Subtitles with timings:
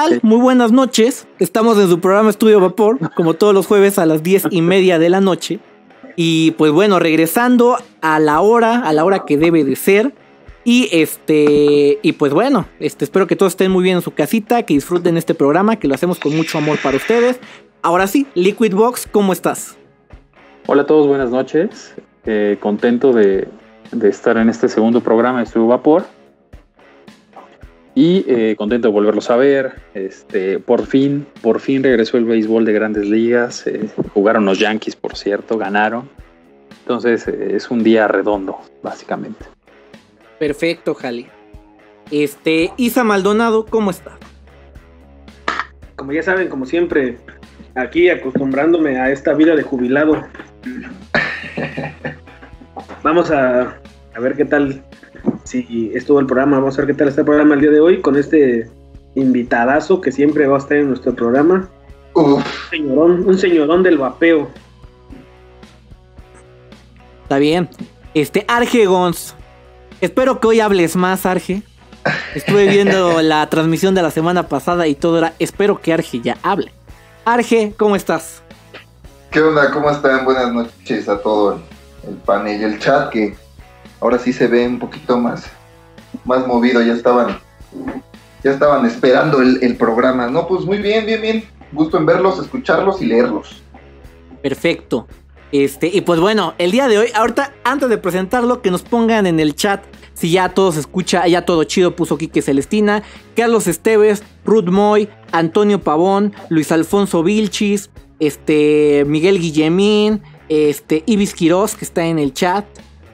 [0.00, 0.20] tal?
[0.22, 1.26] Muy buenas noches.
[1.38, 4.98] Estamos en su programa Estudio Vapor, como todos los jueves a las diez y media
[4.98, 5.60] de la noche.
[6.16, 10.14] Y pues bueno, regresando a la hora, a la hora que debe de ser.
[10.64, 14.62] Y este, y pues bueno, este, espero que todos estén muy bien en su casita,
[14.62, 17.40] que disfruten este programa, que lo hacemos con mucho amor para ustedes.
[17.82, 19.76] Ahora sí, Liquid Box, ¿cómo estás?
[20.66, 21.94] Hola a todos, buenas noches.
[22.24, 23.48] Eh, contento de,
[23.92, 26.04] de, estar en este segundo programa de Estudio Vapor.
[27.94, 29.74] Y eh, contento de volverlos a ver.
[29.94, 33.66] Este, por fin, por fin regresó el béisbol de grandes ligas.
[33.66, 36.08] Eh, jugaron los Yankees, por cierto, ganaron.
[36.82, 39.44] Entonces eh, es un día redondo, básicamente.
[40.38, 41.26] Perfecto, Jali.
[42.10, 44.18] Este, Isa Maldonado, ¿cómo está?
[45.96, 47.18] Como ya saben, como siempre,
[47.74, 50.22] aquí acostumbrándome a esta vida de jubilado.
[53.02, 53.78] Vamos a,
[54.14, 54.82] a ver qué tal
[55.44, 56.58] si estuvo el programa.
[56.58, 58.70] Vamos a ver qué tal está el programa el día de hoy con este
[59.14, 61.68] invitadazo que siempre va a estar en nuestro programa.
[62.14, 64.48] Un señorón, un señorón del vapeo.
[67.22, 67.68] Está bien.
[68.14, 69.34] Este, Arge Gons.
[70.00, 71.62] Espero que hoy hables más, Arge.
[72.34, 75.34] Estuve viendo la transmisión de la semana pasada y todo era.
[75.38, 76.72] Espero que Arge ya hable.
[77.24, 78.42] Arge, ¿cómo estás?
[79.30, 79.70] ¿Qué onda?
[79.70, 80.24] ¿Cómo están?
[80.24, 81.60] Buenas noches a todo
[82.08, 83.36] el panel y el chat que
[84.00, 85.46] ahora sí se ve un poquito más,
[86.24, 87.38] más movido, ya estaban,
[88.42, 90.28] ya estaban esperando el, programa.
[90.28, 91.44] No, pues muy bien, bien, bien.
[91.72, 93.62] Gusto en verlos, escucharlos y leerlos.
[94.42, 95.06] Perfecto.
[95.52, 99.26] Este, y pues bueno, el día de hoy, ahorita, antes de presentarlo, que nos pongan
[99.26, 99.84] en el chat
[100.20, 103.02] si ya todo se escucha, ya todo chido, puso Quique Celestina,
[103.34, 110.20] Carlos Esteves, Ruth Moy, Antonio Pavón, Luis Alfonso Vilchis, este, Miguel Guillemín,
[110.50, 112.66] este, Ibis Quiroz, que está en el chat.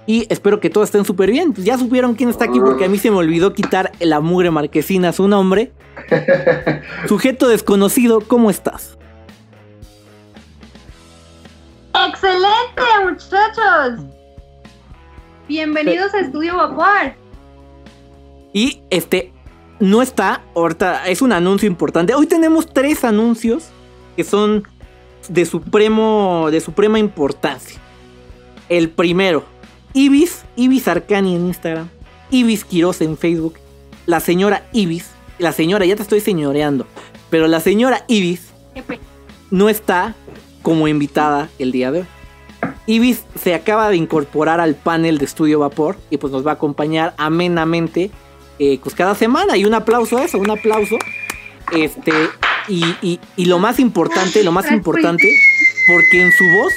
[0.07, 1.53] Y espero que todos estén súper bien.
[1.53, 4.51] Pues ya supieron quién está aquí porque a mí se me olvidó quitar la mugre
[4.51, 5.73] marquesina su nombre.
[7.09, 8.97] Sujeto desconocido, ¿cómo estás?
[12.09, 14.05] Excelente, muchachos.
[15.49, 17.15] Bienvenidos a Estudio Vapor.
[18.53, 19.33] Y este
[19.81, 22.15] no está, ahorita es un anuncio importante.
[22.15, 23.65] Hoy tenemos tres anuncios
[24.15, 24.67] que son
[25.29, 27.81] de supremo de suprema importancia.
[28.69, 29.45] El primero,
[29.97, 31.89] Ibis, Ibis Arcani en Instagram,
[32.31, 33.55] Ibis Quiroz en Facebook,
[34.05, 35.07] la señora Ibis,
[35.39, 36.87] la señora, ya te estoy señoreando,
[37.31, 38.49] pero la señora Ibis
[39.51, 40.15] no está
[40.61, 42.07] como invitada el día de hoy.
[42.87, 46.55] Ibis se acaba de incorporar al panel de Estudio Vapor y pues nos va a
[46.55, 48.11] acompañar amenamente
[48.59, 49.57] eh, pues cada semana.
[49.57, 50.97] Y un aplauso a eso, un aplauso.
[51.73, 52.13] Este,
[52.69, 55.27] y, y, y lo más importante, lo más importante,
[55.87, 56.75] porque en su voz,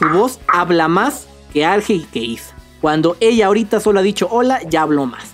[0.00, 2.54] su voz habla más que Arge y que Isa.
[2.82, 5.32] Cuando ella ahorita solo ha dicho hola, ya habló más.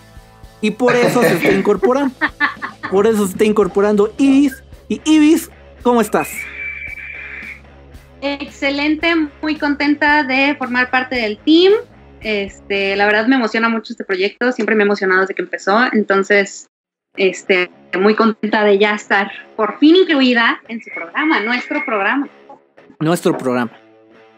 [0.61, 2.15] Y por eso se está incorporando.
[2.91, 4.63] Por eso se está incorporando Ibis.
[4.89, 5.51] Y Ibis,
[5.83, 6.29] ¿cómo estás?
[8.21, 11.73] Excelente, muy contenta de formar parte del team.
[12.21, 15.79] Este, la verdad me emociona mucho este proyecto, siempre me ha emocionado desde que empezó,
[15.93, 16.69] entonces,
[17.17, 22.29] este, muy contenta de ya estar por fin incluida en su programa, nuestro programa.
[22.99, 23.73] Nuestro programa.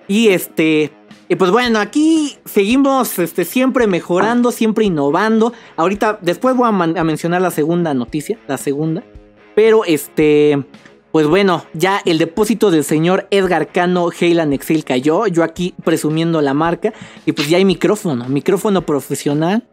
[0.07, 0.93] Y este,
[1.33, 5.55] y pues bueno, aquí seguimos este, siempre mejorando, siempre innovando.
[5.77, 9.03] Ahorita, después voy a, mencionar la segunda noticia, la segunda.
[9.55, 10.63] Pero este,
[11.11, 15.27] pues bueno, ya el depósito del señor Edgar Cano Heyland Excel cayó.
[15.27, 16.93] Yo aquí presumiendo la marca.
[17.25, 19.67] Y pues ya hay micrófono, micrófono profesional.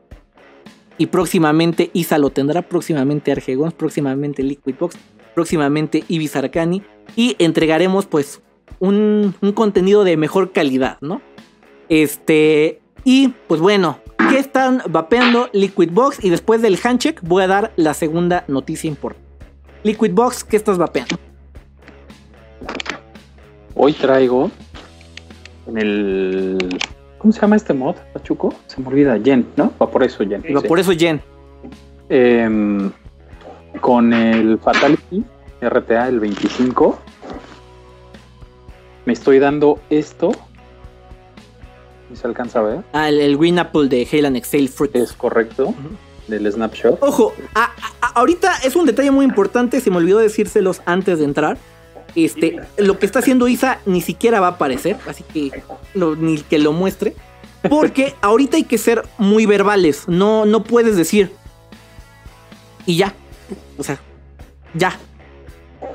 [0.98, 4.98] Y próximamente Isa lo tendrá, próximamente Argegons, próximamente Liquid Box,
[5.36, 6.84] próximamente Ibis Arcani.
[7.18, 8.42] Y entregaremos pues
[8.80, 11.22] un, un contenido de mejor calidad, ¿no?
[11.90, 16.24] Este, y pues bueno, ¿qué están vapeando Liquid Box?
[16.24, 19.28] Y después del handcheck voy a dar la segunda noticia importante.
[19.84, 21.18] Liquid Box, ¿qué estás vapeando?
[23.76, 24.52] Hoy traigo
[25.68, 26.80] en el.
[27.18, 28.54] ¿Cómo se llama este mod, Pachuco?
[28.68, 29.74] Se me olvida, Yen, ¿no?
[29.82, 30.44] Va por eso Yen.
[30.56, 31.22] Va por eso Yen.
[32.10, 32.92] Eh,
[33.82, 35.24] con el Fatality
[35.62, 37.00] RTA, el 25.
[39.06, 40.32] Me estoy dando esto.
[42.14, 42.84] ¿Se alcanza a ver?
[42.94, 44.96] Ah, el, el Green Apple de Halen Exhale Fruit.
[44.96, 45.68] Es correcto.
[45.68, 45.98] Uh -huh.
[46.28, 46.98] Del Snapshot.
[47.02, 47.72] Ojo, a,
[48.02, 49.82] a, ahorita es un detalle muy importante.
[49.82, 51.58] Se me olvidó decírselos antes de entrar.
[52.16, 55.64] Este, lo que está haciendo Isa ni siquiera va a aparecer, así que
[55.96, 57.16] ni que lo muestre.
[57.68, 60.08] Porque ahorita hay que ser muy verbales.
[60.08, 61.32] No, no puedes decir.
[62.86, 63.14] Y ya.
[63.78, 64.00] O sea,
[64.74, 64.98] ya.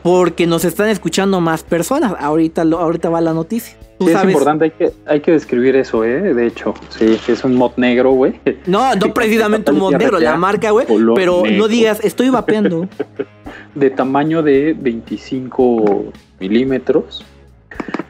[0.02, 2.14] porque nos están escuchando más personas.
[2.18, 3.76] Ahorita, lo, ahorita va la noticia.
[4.04, 6.34] Sí, es importante, hay que, hay que describir eso, ¿eh?
[6.34, 8.40] De hecho, sí, es un mod negro, güey.
[8.66, 10.86] No, no precisamente un mod negro, la marca, güey.
[11.14, 12.88] Pero no digas, estoy vapeando.
[13.74, 16.04] De tamaño de 25
[16.38, 17.24] milímetros.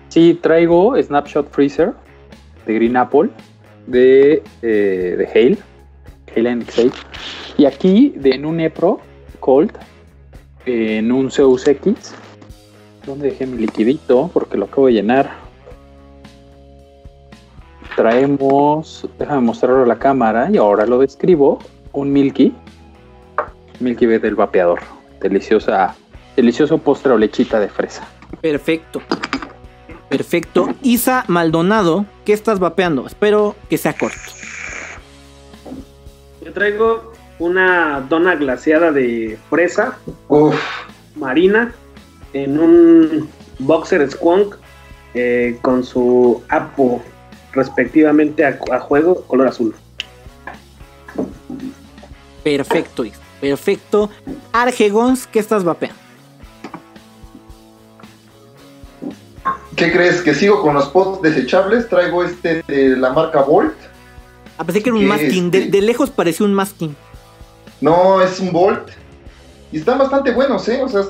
[0.08, 1.94] Sí, traigo Snapshot Freezer
[2.67, 3.31] de Green Apple,
[3.87, 5.58] de, eh, de Hale,
[6.35, 6.93] Hale NX8.
[7.58, 9.00] Y aquí, de, en un EPRO
[9.41, 9.73] Cold,
[10.67, 12.14] en un Zeus X,
[13.06, 15.44] donde dejé mi liquidito, porque lo acabo de llenar
[17.96, 21.58] traemos, déjame mostrarlo a la cámara y ahora lo describo,
[21.93, 22.55] un Milky,
[23.81, 24.81] Milky Way del vapeador,
[25.20, 25.94] deliciosa,
[26.37, 28.06] delicioso postre o lechita de fresa.
[28.41, 29.00] Perfecto.
[30.08, 30.69] Perfecto.
[30.82, 33.06] Isa Maldonado, ¿qué estás vapeando?
[33.06, 34.19] Espero que sea corto.
[36.44, 39.99] Yo traigo una dona glaciada de fresa
[41.17, 41.75] marina
[42.32, 44.56] en un boxer squonk
[45.14, 47.02] eh, con su Apo
[47.55, 49.75] respectivamente a, juego color azul.
[52.43, 53.05] Perfecto,
[53.41, 54.11] perfecto.
[54.53, 56.05] Argegons, ¿qué estás vapeando?
[59.77, 60.23] ¿Qué crees?
[60.23, 61.89] ¿Que sigo con los pots desechables?
[61.89, 63.75] Traigo este de la marca Volt.
[64.56, 65.51] Ah, pensé que era un masking.
[65.51, 66.95] De, de, lejos pareció un masking.
[67.81, 68.91] No, es un Volt.
[69.73, 70.81] Y están bastante buenos, ¿eh?
[70.83, 71.03] O sea,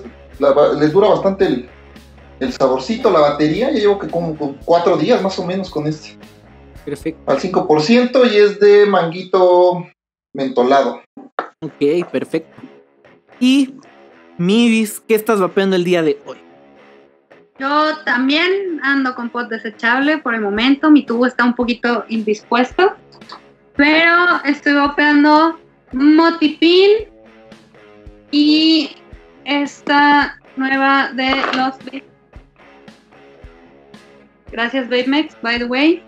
[0.78, 1.68] les dura bastante el,
[2.40, 3.70] el saborcito, la batería.
[3.70, 6.16] Ya llevo que como cuatro días más o menos con este.
[6.84, 7.30] Perfecto.
[7.30, 9.86] Al 5% y es de manguito
[10.32, 11.02] mentolado.
[11.60, 12.62] Ok, perfecto.
[13.40, 13.74] Y
[14.36, 16.38] Mivis, ¿qué estás vapeando el día de hoy?
[17.58, 20.90] Yo también ando con pot desechable por el momento.
[20.90, 22.94] Mi tubo está un poquito indispuesto.
[23.76, 25.58] Pero estoy vapeando
[25.92, 27.08] Motipin
[28.30, 28.90] y
[29.44, 31.76] esta nueva de los
[34.50, 36.02] Gracias, Babemex, by the way.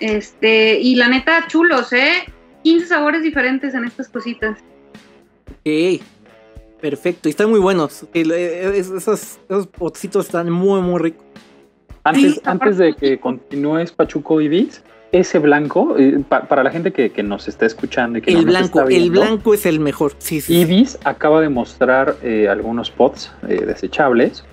[0.00, 2.24] Este, y la neta, chulos, ¿eh?
[2.62, 4.58] 15 sabores diferentes en estas cositas.
[5.50, 6.02] Ok,
[6.80, 7.28] perfecto.
[7.28, 8.06] Y están muy buenos.
[8.12, 11.24] Esos, esos potcitos están muy, muy ricos.
[12.04, 14.82] Antes, antes de que continúes Pachuco Ibis,
[15.12, 19.10] ese blanco, eh, para la gente que, nos está escuchando y que el blanco, el
[19.10, 20.12] blanco es el mejor.
[20.18, 24.44] Sí, sí, Ibis acaba de mostrar eh, algunos pots eh, desechables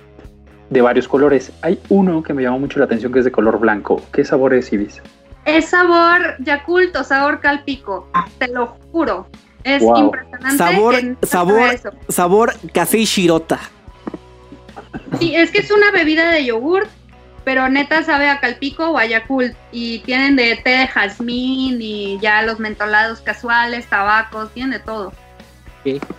[0.70, 1.52] de varios colores.
[1.62, 4.02] Hay uno que me llamó mucho la atención que es de color blanco.
[4.12, 5.02] ¿Qué sabor es Ibis?
[5.44, 8.08] Es sabor Yakult o sabor calpico,
[8.38, 9.26] te lo juro.
[9.62, 10.58] Es impresionante.
[10.58, 13.60] Sabor, sabor, sabor café shirota.
[15.18, 16.86] Sí, es que es una bebida de yogur,
[17.44, 19.54] pero neta sabe a calpico o a Yakult.
[19.72, 25.12] Y tienen de té de jazmín y ya los mentolados casuales, tabacos, tienen de todo.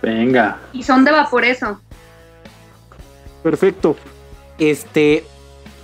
[0.02, 0.58] Venga.
[0.72, 1.80] Y son de vapor eso.
[3.42, 3.96] Perfecto.
[4.58, 5.24] Este,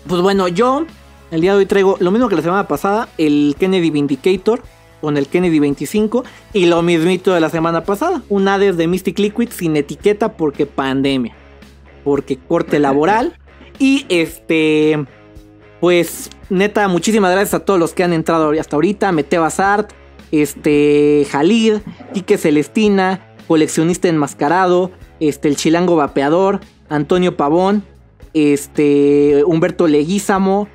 [0.06, 0.86] pues bueno, yo
[1.32, 4.62] el día de hoy traigo lo mismo que la semana pasada, el Kennedy Vindicator
[5.00, 9.18] con el Kennedy 25 y lo mismito de la semana pasada, un Hades de Mystic
[9.18, 11.34] Liquid sin etiqueta porque pandemia,
[12.04, 13.38] porque corte laboral
[13.78, 15.04] y este
[15.80, 19.90] pues neta muchísimas gracias a todos los que han entrado hasta ahorita, Mete Basart,
[20.32, 21.78] este Jalid,
[22.12, 27.84] Quique Celestina, coleccionista enmascarado, este el Chilango Vapeador, Antonio Pavón,
[28.34, 30.68] este Humberto Leguízamo,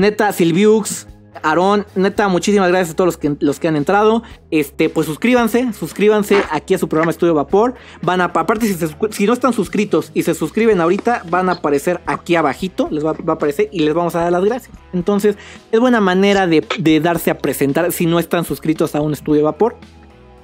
[0.00, 1.06] Neta, Silviux,
[1.42, 4.22] Aarón, neta, muchísimas gracias a todos los que, los que han entrado.
[4.50, 7.74] Este, pues suscríbanse, suscríbanse aquí a su programa Estudio Vapor.
[8.00, 8.66] Van a, aparte,
[9.10, 13.10] si, no están suscritos y se suscriben ahorita, van a aparecer aquí abajito, les va,
[13.10, 14.74] a aparecer y les vamos a dar las gracias.
[14.94, 15.36] Entonces,
[15.70, 19.76] es buena manera de, darse a presentar si no están suscritos a un Estudio Vapor.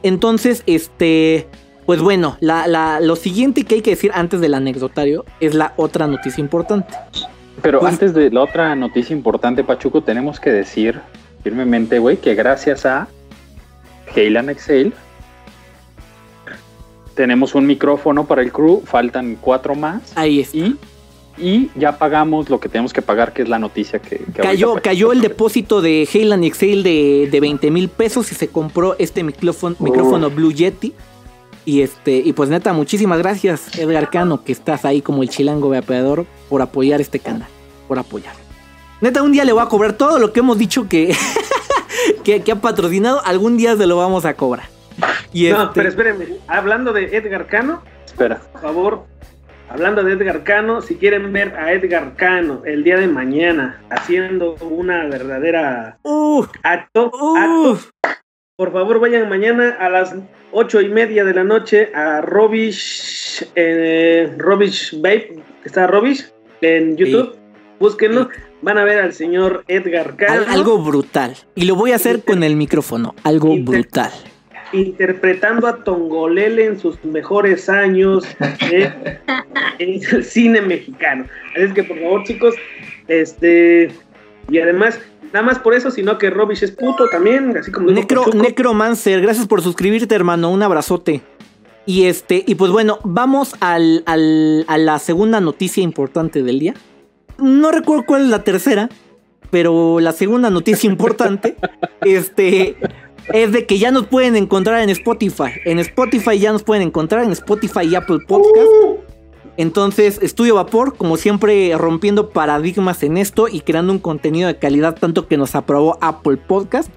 [0.02, 1.48] Entonces, este,
[1.86, 6.42] pues bueno, lo siguiente que hay que decir antes del anecdotario es la otra noticia
[6.42, 6.94] importante.
[7.62, 11.00] Pero pues- antes de la otra noticia importante, Pachuco, tenemos que decir
[11.42, 13.08] firmemente, güey, que gracias a
[14.14, 14.92] Heyland Excel
[17.16, 20.12] tenemos un micrófono para el crew, faltan cuatro más.
[20.14, 20.70] Ahí está.
[21.38, 24.22] Y, ya pagamos lo que tenemos que pagar, que es la noticia que...
[24.34, 28.96] cayó, cayó el depósito de Heyland Excel de, de 20 mil pesos y se compró
[28.98, 30.94] este micrófono, micrófono Blue Yeti.
[31.66, 35.68] Y este, y pues neta, muchísimas gracias, Edgar Cano, que estás ahí como el chilango
[35.68, 37.48] vapeador, por apoyar este canal,
[37.88, 38.34] por apoyar.
[39.00, 41.12] Neta, un día le voy a cobrar todo lo que hemos dicho que,
[42.24, 44.68] que, ha patrocinado, algún día se lo vamos a cobrar.
[45.32, 48.40] Y no, este pero espérenme, hablando de Edgar Cano, espera.
[48.52, 49.04] Por favor,
[49.68, 54.54] hablando de Edgar Cano, si quieren ver a Edgar Cano el día de mañana haciendo
[54.60, 55.98] una verdadera
[56.62, 57.80] acto, acto
[58.56, 60.14] por favor vayan mañana a las
[60.58, 66.32] ocho y media de la noche a Robish, eh, Robish Babe, está Robish
[66.62, 67.36] en YouTube,
[67.78, 68.30] búsquenlo,
[68.62, 70.46] van a ver al señor Edgar Cano.
[70.48, 71.36] algo brutal.
[71.54, 74.10] Y lo voy a hacer con el micrófono, algo brutal.
[74.72, 78.24] Interpretando a Tongolele en sus mejores años
[78.60, 81.26] en el cine mexicano.
[81.54, 82.54] Así es que por favor chicos,
[83.08, 83.90] este,
[84.48, 84.98] y además
[85.36, 89.46] Nada más por eso, sino que Robish es puto también, así como Necro, Necromancer, gracias
[89.46, 90.50] por suscribirte, hermano.
[90.50, 91.20] Un abrazote.
[91.84, 96.74] Y este, y pues bueno, vamos al, al, a la segunda noticia importante del día.
[97.36, 98.88] No recuerdo cuál es la tercera,
[99.50, 101.56] pero la segunda noticia importante
[102.00, 102.78] este,
[103.28, 105.50] es de que ya nos pueden encontrar en Spotify.
[105.66, 108.70] En Spotify ya nos pueden encontrar en Spotify y Apple Podcast.
[108.84, 109.05] Uh.
[109.56, 114.96] Entonces, Estudio Vapor, como siempre, rompiendo paradigmas en esto y creando un contenido de calidad,
[114.98, 116.90] tanto que nos aprobó Apple Podcast.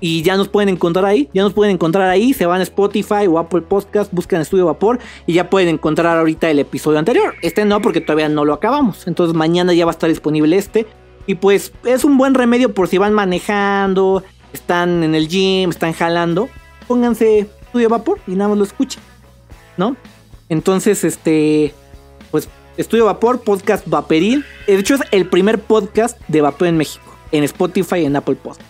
[0.00, 3.26] Y ya nos pueden encontrar ahí, ya nos pueden encontrar ahí, se van a Spotify
[3.26, 7.34] o Apple Podcast, buscan Estudio Vapor y ya pueden encontrar ahorita el episodio anterior.
[7.40, 9.06] Este no, porque todavía no lo acabamos.
[9.06, 10.86] Entonces mañana ya va a estar disponible este.
[11.26, 15.94] Y pues es un buen remedio por si van manejando, están en el gym, están
[15.94, 16.50] jalando.
[16.86, 19.02] Pónganse Estudio Vapor y nada más lo escuchen,
[19.78, 19.96] ¿no?
[20.50, 21.74] Entonces, este,
[22.34, 24.44] pues Estudio Vapor, podcast Vaperil.
[24.66, 28.34] De hecho, es el primer podcast de vapor en México, en Spotify y en Apple
[28.34, 28.60] Podcast.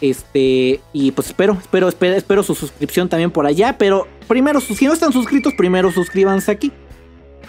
[0.00, 3.76] Este, y pues espero, espero, espero, espero su suscripción también por allá.
[3.78, 6.72] Pero primero, si no están suscritos, primero suscríbanse aquí.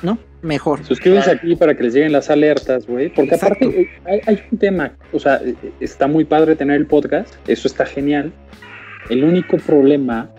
[0.03, 0.19] ¿No?
[0.43, 0.85] Mejor.
[0.85, 3.09] Suscríbanse aquí para que les lleguen las alertas, güey.
[3.11, 4.95] Porque aparte eh, hay, hay, un tema.
[5.11, 7.33] O sea, eh, está muy padre tener el podcast.
[7.47, 8.31] Eso está genial.
[9.09, 10.29] El único problema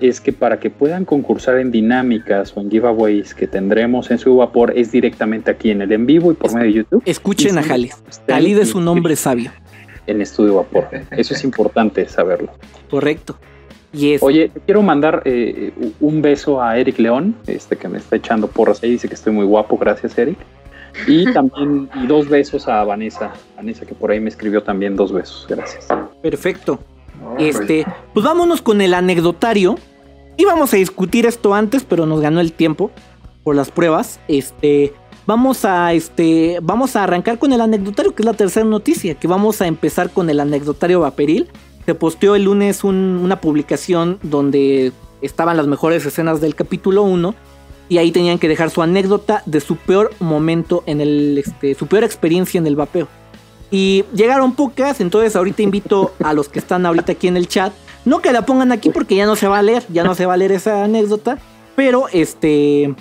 [0.00, 4.36] es que para que puedan concursar en dinámicas o en giveaways que tendremos en su
[4.36, 7.02] vapor es directamente aquí en el en vivo y por medio de YouTube.
[7.04, 7.92] Escuchen a Jalid.
[8.28, 9.52] Jalid es un hombre sabio.
[10.06, 10.88] En Estudio Vapor.
[11.10, 12.52] Eso es importante saberlo.
[12.88, 13.36] Correcto.
[13.92, 18.16] Y Oye, te quiero mandar eh, un beso a Eric León, este que me está
[18.16, 20.38] echando porras ahí, dice que estoy muy guapo, gracias Eric.
[21.06, 25.12] Y también y dos besos a Vanessa, Vanessa que por ahí me escribió también dos
[25.12, 25.88] besos, gracias.
[26.22, 26.78] Perfecto.
[27.38, 29.76] Este, pues vámonos con el anecdotario
[30.40, 32.90] Íbamos a discutir esto antes, pero nos ganó el tiempo
[33.44, 34.20] por las pruebas.
[34.26, 34.94] Este,
[35.26, 39.28] vamos a este, vamos a arrancar con el anecdotario, que es la tercera noticia, que
[39.28, 41.48] vamos a empezar con el anecdotario Vaperil.
[41.84, 47.34] Se posteó el lunes una publicación donde estaban las mejores escenas del capítulo 1
[47.90, 51.86] y ahí tenían que dejar su anécdota de su peor momento en el este, su
[51.86, 53.08] peor experiencia en el vapeo.
[53.70, 57.74] Y llegaron pocas, entonces ahorita invito a los que están ahorita aquí en el chat
[58.04, 60.26] no que la pongan aquí porque ya no se va a leer, ya no se
[60.26, 61.38] va a leer esa anécdota.
[61.76, 62.94] Pero este.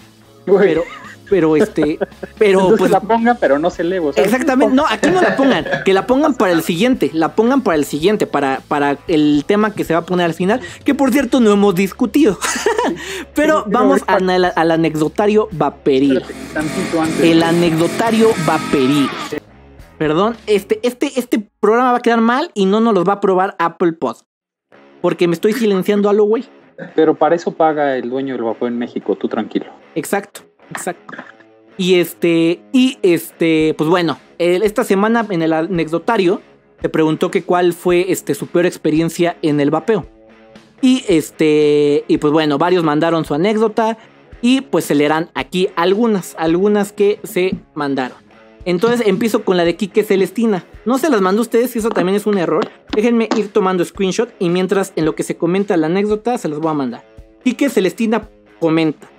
[0.46, 0.84] Pero,
[1.30, 2.00] pero este.
[2.38, 2.92] Pero pues.
[2.92, 4.00] la pongan, pero no se lee.
[4.16, 4.74] Exactamente.
[4.74, 5.66] No, aquí no la pongan.
[5.86, 7.12] Que la pongan para el siguiente.
[7.14, 8.28] La pongan para el siguiente.
[8.28, 10.62] Para, para el tema que se va a poner al final.
[10.84, 12.38] Que por cierto no hemos discutido.
[13.36, 16.24] pero vamos al, al anecdotario vaperil.
[17.22, 19.10] El anecdotario vaperil.
[19.98, 23.20] Perdón, este, este, este programa va a quedar mal y no nos los va a
[23.20, 24.29] probar Apple Post
[25.02, 26.46] porque me estoy silenciando a lo güey.
[26.96, 29.68] Pero para eso paga el dueño del vapor en México, tú tranquilo.
[29.96, 30.42] Exacto,
[30.72, 31.18] exacto.
[31.78, 36.42] Y este, y este, pues bueno, esta semana en el anecdotario
[36.82, 40.06] se preguntó que cuál fue este, su peor experiencia en el vapeo.
[40.82, 43.98] Y este, y pues bueno, varios mandaron su anécdota
[44.42, 48.18] y pues se leerán aquí algunas, algunas que se mandaron.
[48.66, 50.66] Entonces empiezo con la de Quique Celestina.
[50.86, 52.70] No se las mando a ustedes, y eso también es un error.
[52.94, 56.60] Déjenme ir tomando screenshot y mientras en lo que se comenta la anécdota se los
[56.60, 57.06] voy a mandar.
[57.44, 59.10] Quique Celestina comenta.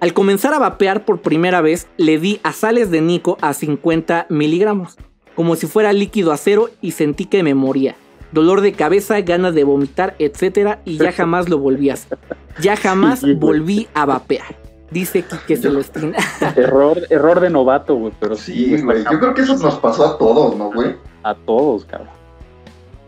[0.00, 4.26] Al comenzar a vapear por primera vez, le di a sales de Nico a 50
[4.30, 4.96] miligramos,
[5.36, 7.94] como si fuera líquido acero y sentí que me moría.
[8.32, 10.78] Dolor de cabeza, ganas de vomitar, etc.
[10.84, 12.18] Y ya jamás lo volví a hacer.
[12.60, 14.61] Ya jamás volví a vapear.
[14.92, 16.18] Dice que Celestina.
[16.56, 18.80] error, error de novato, güey, pero sí.
[18.82, 19.04] güey.
[19.10, 20.96] Yo creo que eso nos pasó a todos, ¿no, güey?
[21.22, 22.10] A todos, cabrón.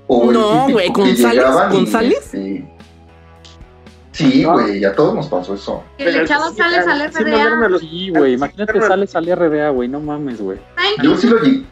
[0.09, 1.45] no, güey, ¿González?
[1.71, 2.31] ¿González?
[4.13, 5.85] Sí, güey, a todos nos pasó eso.
[5.99, 7.79] Que le echaba sales al RDA.
[7.81, 10.59] Sí, güey, imagínate sales al RDA, güey, no mames, güey.
[11.03, 11.67] Yo sí lo vi.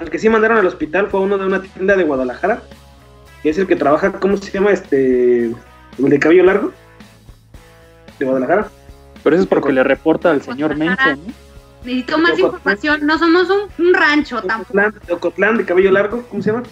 [0.00, 2.62] El que sí mandaron al hospital fue uno de una tienda de Guadalajara,
[3.42, 4.70] que es el que trabaja, ¿cómo se llama?
[4.70, 5.54] Este, el
[5.98, 6.72] de cabello largo,
[8.18, 8.70] de Guadalajara.
[9.22, 11.22] Pero eso es porque le reporta al señor Mensa, ¿no?
[11.84, 13.06] Necesito más información.
[13.06, 13.48] No somos
[13.78, 14.80] un, rancho tampoco.
[15.10, 16.62] Ocotlán, de cabello largo, ¿cómo se llama?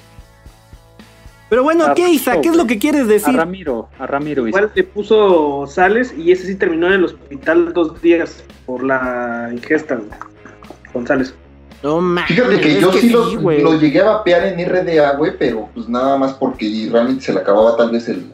[1.48, 2.40] Pero bueno, ¿qué, Isa?
[2.40, 3.34] ¿Qué es lo que quieres decir?
[3.34, 4.46] A Ramiro, a Ramiro.
[4.46, 9.48] Igual le puso sales y ese sí terminó en el hospital dos días por la
[9.50, 9.98] ingesta
[10.92, 11.34] con sales.
[11.82, 12.28] No mames.
[12.28, 16.34] Fíjate que yo sí, lo, llegué a vapear en RDA, güey, pero pues nada más
[16.34, 18.30] porque realmente se le acababa tal vez el,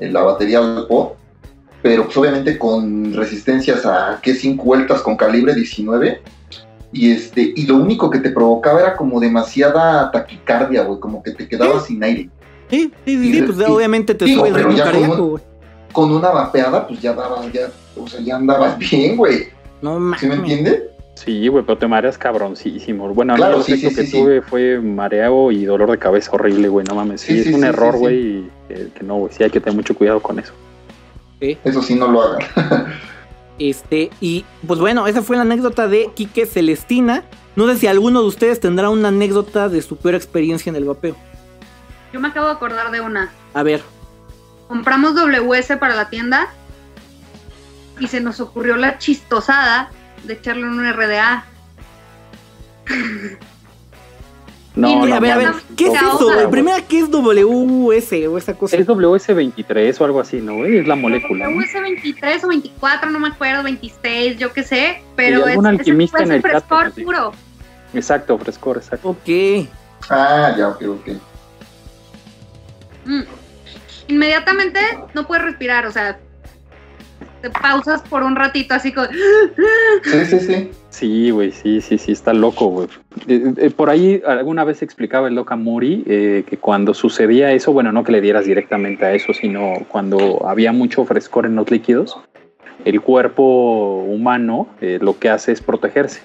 [0.00, 1.10] el- la batería al pod.
[1.82, 6.20] Pero pues obviamente con resistencias a que 5 vueltas con calibre 19.
[6.92, 11.30] Y este, y lo único que te provocaba era como demasiada taquicardia, güey, como que
[11.30, 12.28] te quedabas sin aire.
[12.68, 15.42] Sí, sí, sí, Y- sí, pues y- obviamente te digo, sube el ritmo cardíaco, güey.
[15.92, 19.48] Con una vapeada, pues ya dabas, ya, o sea, ya andabas bien, güey.
[19.82, 20.20] No mames.
[20.20, 20.82] ¿Sí me entiendes?
[21.14, 23.08] Sí, güey, pero te mareas cabroncísimo.
[23.14, 24.12] Bueno, Claro, el sí, sí, que sí, sí.
[24.20, 26.84] tuve fue mareo y dolor de cabeza horrible, güey.
[26.88, 29.32] No mames, sí, Sí, es sí, un sí, error, güey, y que, que no, güey.
[29.32, 30.52] Sí, hay que tener mucho cuidado con eso.
[31.40, 32.46] Eso sí, no lo hagan.
[33.58, 37.24] Este, y pues bueno, esa fue la anécdota de Quique Celestina.
[37.56, 40.86] No sé si alguno de ustedes tendrá una anécdota de su peor experiencia en el
[40.86, 41.14] vapeo.
[42.10, 43.30] Yo me acabo de acordar de una.
[43.52, 43.82] A ver,
[44.70, 46.48] Compramos WS para la tienda
[47.98, 49.90] y se nos ocurrió la chistosada
[50.22, 51.44] de echarle un RDA.
[54.80, 56.24] No, Y no, a ver, a ver, ¿qué es La eso?
[56.24, 56.50] güey.
[56.50, 58.76] Primera, ¿qué es WS o esa cosa?
[58.76, 60.64] Es WS23 o algo así, ¿no?
[60.64, 61.48] Es la molécula.
[61.48, 61.56] ¿no?
[61.56, 66.18] WS 23 o 24, no me acuerdo, 26, yo qué sé, pero algún es, alquimista
[66.22, 67.32] es, en el frescor puro.
[67.92, 69.10] Exacto, frescor, exacto.
[69.10, 69.68] Ok.
[70.08, 71.08] Ah, ya, ok, ok.
[73.04, 73.22] Mm.
[74.08, 74.80] Inmediatamente
[75.14, 76.18] no puedes respirar, o sea,
[77.40, 79.06] te pausas por un ratito así como...
[80.04, 80.70] Sí, sí, sí.
[80.90, 82.88] Sí, güey, sí, sí, sí, está loco, güey.
[83.28, 87.72] Eh, eh, por ahí alguna vez explicaba el loca Muri eh, que cuando sucedía eso,
[87.72, 91.70] bueno, no que le dieras directamente a eso, sino cuando había mucho frescor en los
[91.70, 92.18] líquidos,
[92.84, 96.22] el cuerpo humano eh, lo que hace es protegerse.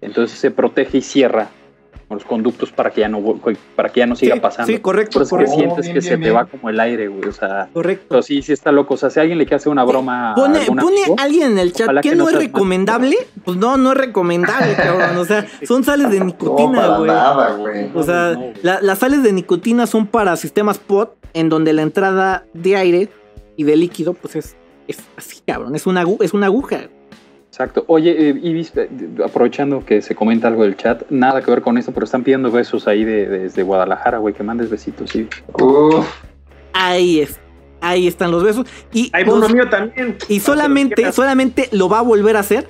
[0.00, 1.48] Entonces se protege y cierra
[2.10, 3.20] los conductos para que ya no
[3.74, 4.72] para que ya no siga Sí, pasando.
[4.72, 5.52] Sí, correcto, Por eso que correcto.
[5.54, 5.58] sí.
[5.60, 7.28] sientes bien, que bien, se te va como el aire, güey.
[7.28, 8.06] O sea, correcto.
[8.08, 8.94] pero sí, sí está loco.
[8.94, 11.72] O sea, si alguien le quiere hacer una broma Pone, pone amigo, alguien en el
[11.72, 13.16] chat ojalá que, que no no es recomendable.
[13.44, 15.16] Pues no, no es recomendable, cabrón.
[15.18, 17.10] O sea, son sales de No, nicotina, para güey.
[17.10, 17.90] nada, güey.
[17.94, 18.52] O sea, No, güey.
[18.62, 23.08] la- las sales de nicotina son para sistemas POT, en donde la entrada de aire
[23.56, 24.56] y de líquido, pues es,
[24.88, 25.74] es así, cabrón.
[25.74, 26.88] Es una, agu- es una aguja.
[27.54, 27.84] Exacto.
[27.86, 28.88] Oye, eh, Ibis, eh,
[29.24, 32.50] aprovechando que se comenta algo del chat, nada que ver con esto, pero están pidiendo
[32.50, 35.28] besos ahí de, desde Guadalajara, güey, que mandes besitos, sí.
[35.62, 36.04] Uf,
[36.72, 37.38] Ahí es.
[37.80, 38.66] Ahí están los besos.
[38.92, 40.16] Y, Hay los- uno mío también.
[40.28, 42.66] y solamente, solamente lo va a volver a hacer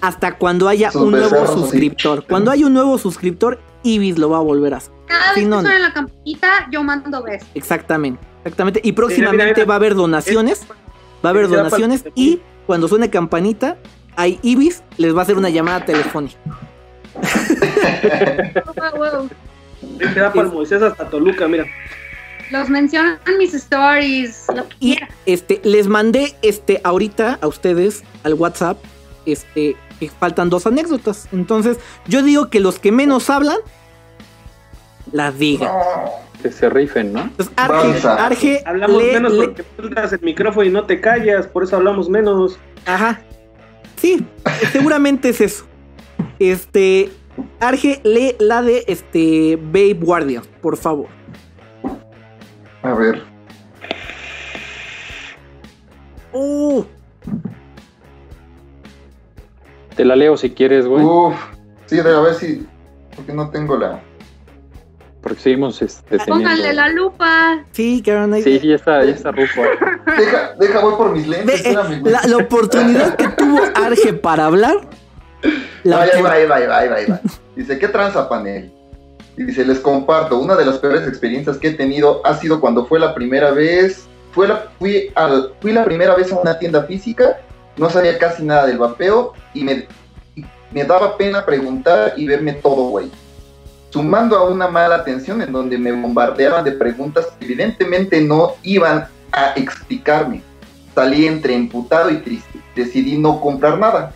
[0.00, 2.26] hasta cuando haya Sus un nuevo suscriptor.
[2.26, 4.92] Cuando haya un nuevo suscriptor, Ibis lo va a volver a hacer.
[5.06, 5.68] Cada vez no, que no.
[5.68, 7.48] suena la campanita, yo mando besos.
[7.54, 8.20] Exactamente.
[8.38, 8.80] Exactamente.
[8.82, 9.66] Y próximamente mira, mira.
[9.66, 10.66] va a haber donaciones.
[11.24, 12.04] Va a haber donaciones.
[12.16, 13.76] Y cuando suene campanita,
[14.16, 16.36] hay Ibis, les va a hacer una llamada telefónica.
[18.76, 19.28] Wow, wow.
[19.98, 21.64] Este va para Moisés hasta Toluca, mira.
[22.50, 28.04] Los mencionan en mis stories, lo que Y este, les mandé este ahorita a ustedes
[28.22, 28.78] al WhatsApp.
[29.24, 31.28] Este, que faltan dos anécdotas.
[31.32, 33.56] Entonces, yo digo que los que menos hablan,
[35.12, 35.72] las digan.
[36.42, 37.22] Que se rifen, ¿no?
[37.22, 38.08] Entonces, Arge.
[38.08, 42.58] Arge, Hablamos menos porque sueltas el micrófono y no te callas, por eso hablamos menos.
[42.84, 43.20] Ajá.
[43.96, 44.26] Sí,
[44.72, 45.66] seguramente es eso.
[46.38, 47.10] Este.
[47.60, 51.08] Arge, lee la de este Babe Guardian, por favor.
[52.82, 53.22] a ver.
[56.32, 56.84] Uh,
[59.96, 61.34] Te la leo si quieres, güey, Uf,
[61.86, 62.66] sí, a ver si.
[63.14, 64.02] Porque no tengo la.
[65.26, 67.64] Porque seguimos este, Pónganle la lupa.
[67.72, 68.34] sí, cabrón.
[68.34, 69.60] ahí- Sí, ya está, ya está rufo.
[70.16, 74.76] Deja, deja, voy por mis lentes, eh, la, la oportunidad que tuvo Arge para hablar.
[75.82, 77.20] La Ahí va, ahí va, ahí va, ahí va, ahí va.
[77.56, 78.70] Dice, ¿qué tranza panel?
[79.36, 83.00] Dice, les comparto, una de las peores experiencias que he tenido ha sido cuando fue
[83.00, 87.40] la primera vez, fue la, fui, al, fui la primera vez a una tienda física,
[87.76, 89.88] no sabía casi nada del vapeo y me,
[90.36, 93.10] y me daba pena preguntar y verme todo, güey.
[93.96, 99.08] Sumando a una mala atención en donde me bombardeaban de preguntas que evidentemente no iban
[99.32, 100.42] a explicarme.
[100.94, 102.60] Salí entre emputado y triste.
[102.74, 104.12] Decidí no comprar nada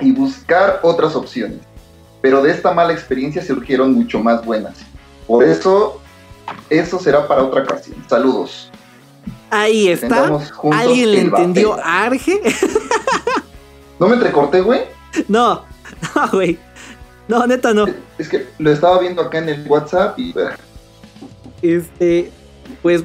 [0.00, 1.58] y buscar otras opciones.
[2.22, 4.78] Pero de esta mala experiencia surgieron mucho más buenas.
[5.26, 6.00] Por eso,
[6.70, 8.02] eso será para otra ocasión.
[8.08, 8.70] Saludos.
[9.50, 10.30] Ahí está.
[10.72, 12.40] ¿Alguien le entendió a Arge?
[13.98, 14.80] ¿No me entrecorté, güey?
[15.28, 15.66] no,
[16.14, 16.58] no, güey.
[17.30, 17.86] No, neta no.
[18.18, 20.34] Es que lo estaba viendo acá en el WhatsApp y...
[21.62, 22.30] Este,
[22.82, 23.04] pues,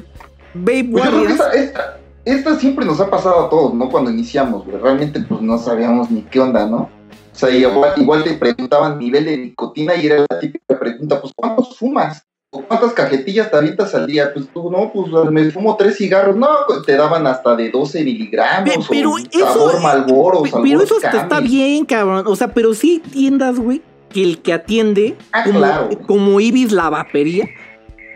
[0.54, 3.88] Babe Pues esta, esta, esta siempre nos ha pasado a todos, ¿no?
[3.88, 4.78] Cuando iniciamos, güey.
[4.78, 6.90] Realmente, pues no sabíamos ni qué onda, ¿no?
[7.32, 11.32] O sea, igual, igual te preguntaban nivel de nicotina y era la típica pregunta, pues
[11.36, 12.24] ¿cuántos fumas?
[12.50, 14.32] ¿O cuántas cajetillas te avientas al día?
[14.32, 16.34] Pues tú, no, pues me fumo tres cigarros.
[16.34, 18.70] No, pues, te daban hasta de 12 miligramos.
[18.70, 22.24] Pe- pero o eso- sabor Malboro, Pero eso está bien, cabrón.
[22.26, 23.82] O sea, pero sí hay tiendas, güey,
[24.16, 25.90] que el que atiende, Ah, como, claro.
[26.06, 27.46] como Ibis la vapería,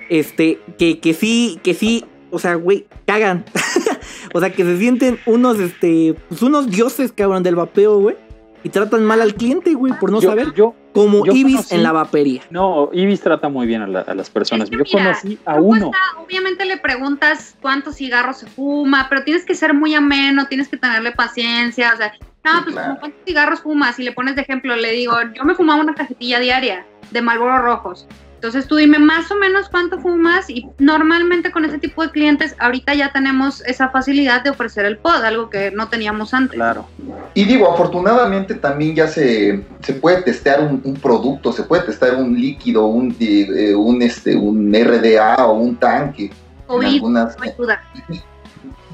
[0.08, 3.44] este, que, que sí, que sí, o sea, güey, cagan.
[4.34, 8.16] o sea, que se sienten unos, este, pues unos dioses, cabrón, del vapeo, güey.
[8.62, 10.52] Y tratan mal al cliente, güey, por no yo, saber.
[10.54, 12.42] yo- como yo Ibis conocí- en la vapería.
[12.50, 14.64] no, Ibis trata muy bien a, la- a las personas.
[14.64, 15.90] Es que yo mira, conocí a uno.
[16.24, 20.76] obviamente le preguntas cuántos cigarros se fuma, pero tienes que ser muy ameno, tienes que
[20.78, 22.12] tenerle paciencia, o sea,
[22.44, 22.88] no, pues claro.
[22.88, 25.94] como cuántos cigarros fumas, y le pones de ejemplo, le digo, yo me fumaba una
[25.94, 28.06] cajetilla diaria de Marlboro rojos.
[28.40, 32.56] Entonces tú dime más o menos cuánto fumas y normalmente con ese tipo de clientes
[32.58, 36.54] ahorita ya tenemos esa facilidad de ofrecer el pod, algo que no teníamos antes.
[36.54, 36.86] Claro.
[37.34, 42.14] Y digo, afortunadamente también ya se, se puede testear un, un producto, se puede testear
[42.14, 46.24] un líquido, un, eh, un, este, un RDA o un tanque.
[46.24, 46.32] en
[46.66, 47.84] COVID algunas, no ayuda.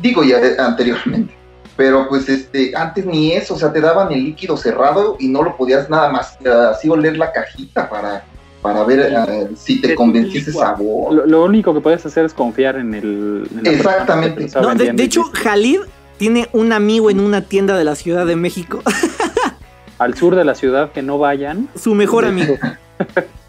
[0.03, 1.33] digo ya anteriormente.
[1.77, 5.43] Pero pues este, antes ni eso, o sea, te daban el líquido cerrado y no
[5.43, 8.25] lo podías nada más eh, así oler la cajita para,
[8.63, 11.13] para ver eh, si te convencía ese sabor.
[11.13, 13.49] Lo, lo único que puedes hacer es confiar en el.
[13.59, 14.49] en Exactamente.
[14.61, 15.25] No, de, de hecho.
[15.35, 15.81] Jalid
[16.17, 18.83] tiene un amigo en una tienda de la Ciudad de México.
[19.99, 21.69] al sur de la ciudad que no vayan.
[21.75, 22.57] Su mejor amigo.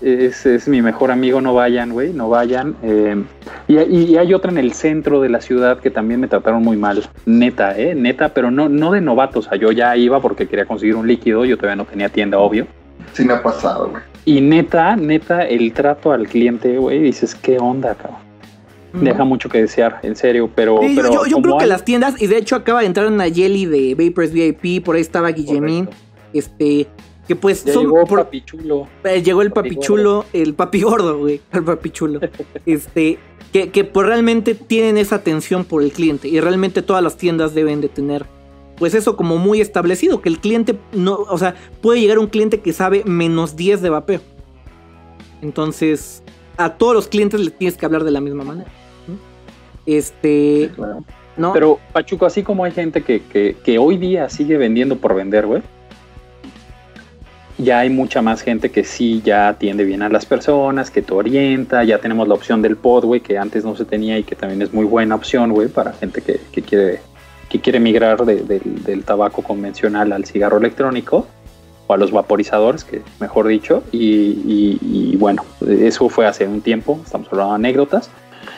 [0.00, 2.74] Es, es mi mejor amigo, no vayan, güey, no vayan.
[2.82, 3.22] Eh,
[3.68, 6.76] y, y hay otra en el centro de la ciudad que también me trataron muy
[6.78, 7.02] mal.
[7.26, 7.94] Neta, ¿eh?
[7.94, 9.46] Neta, pero no, no de novatos.
[9.46, 12.38] O sea, yo ya iba porque quería conseguir un líquido, yo todavía no tenía tienda,
[12.38, 12.66] obvio.
[13.12, 14.02] Sí me ha pasado, güey.
[14.24, 18.20] Y neta, neta, el trato al cliente, güey, dices, ¿qué onda, cabrón?
[18.92, 20.78] Deja mucho que desear, en serio, pero...
[20.82, 22.86] Sí, yo- pero yo, yo creo que hay- las tiendas, y de hecho acaba de
[22.86, 26.04] entrar una Jelly de Vapors VIP, por ahí estaba Guillemín, Correcto.
[26.32, 26.86] este,
[27.30, 28.88] que pues Ya son llegó por- papi chulo.
[29.04, 32.18] eh, llegó el papi papi chulo, el papi gordo, güey, el papi chulo,
[32.66, 33.20] este,
[33.52, 37.54] que, que pues realmente tienen esa atención por el cliente, y realmente todas las tiendas
[37.54, 38.26] deben de tener,
[38.78, 42.58] pues eso como muy establecido, que el cliente no, o sea, puede llegar un cliente
[42.62, 44.20] que sabe menos 10 de vapeo.
[45.40, 46.24] Entonces,
[46.56, 48.70] a todos los clientes les tienes que hablar de la misma manera.
[49.86, 51.04] Este, Claro.
[51.36, 51.52] ¿no?
[51.52, 55.46] Pero, Pachuco, así como hay gente que, que, que hoy día sigue vendiendo por vender,
[55.46, 55.62] güey,
[57.62, 61.12] ya hay mucha más gente que sí ya atiende bien a las personas, que te
[61.14, 64.34] orienta, ya tenemos la opción del pod, güey, que antes no se tenía y que
[64.36, 67.00] también es muy buena opción, güey, para gente que, que quiere
[67.48, 71.26] que quiere migrar de- del- del tabaco convencional al cigarro electrónico
[71.88, 76.60] o a los vaporizadores, que mejor dicho, y, y- y bueno, eso fue hace un
[76.60, 78.08] tiempo, estamos hablando de anécdotas,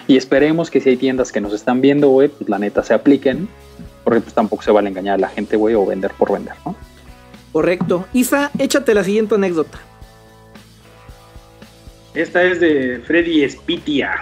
[0.07, 2.93] y esperemos que si hay tiendas que nos están viendo, güey, pues la neta se
[2.93, 3.49] apliquen,
[4.05, 6.75] porque pues tampoco se vale engañar a la gente, güey, o vender por vender, ¿no?
[7.53, 8.07] Correcto.
[8.12, 9.79] Isa, échate la siguiente anécdota.
[12.15, 14.17] Esta es de Freddy Spitia.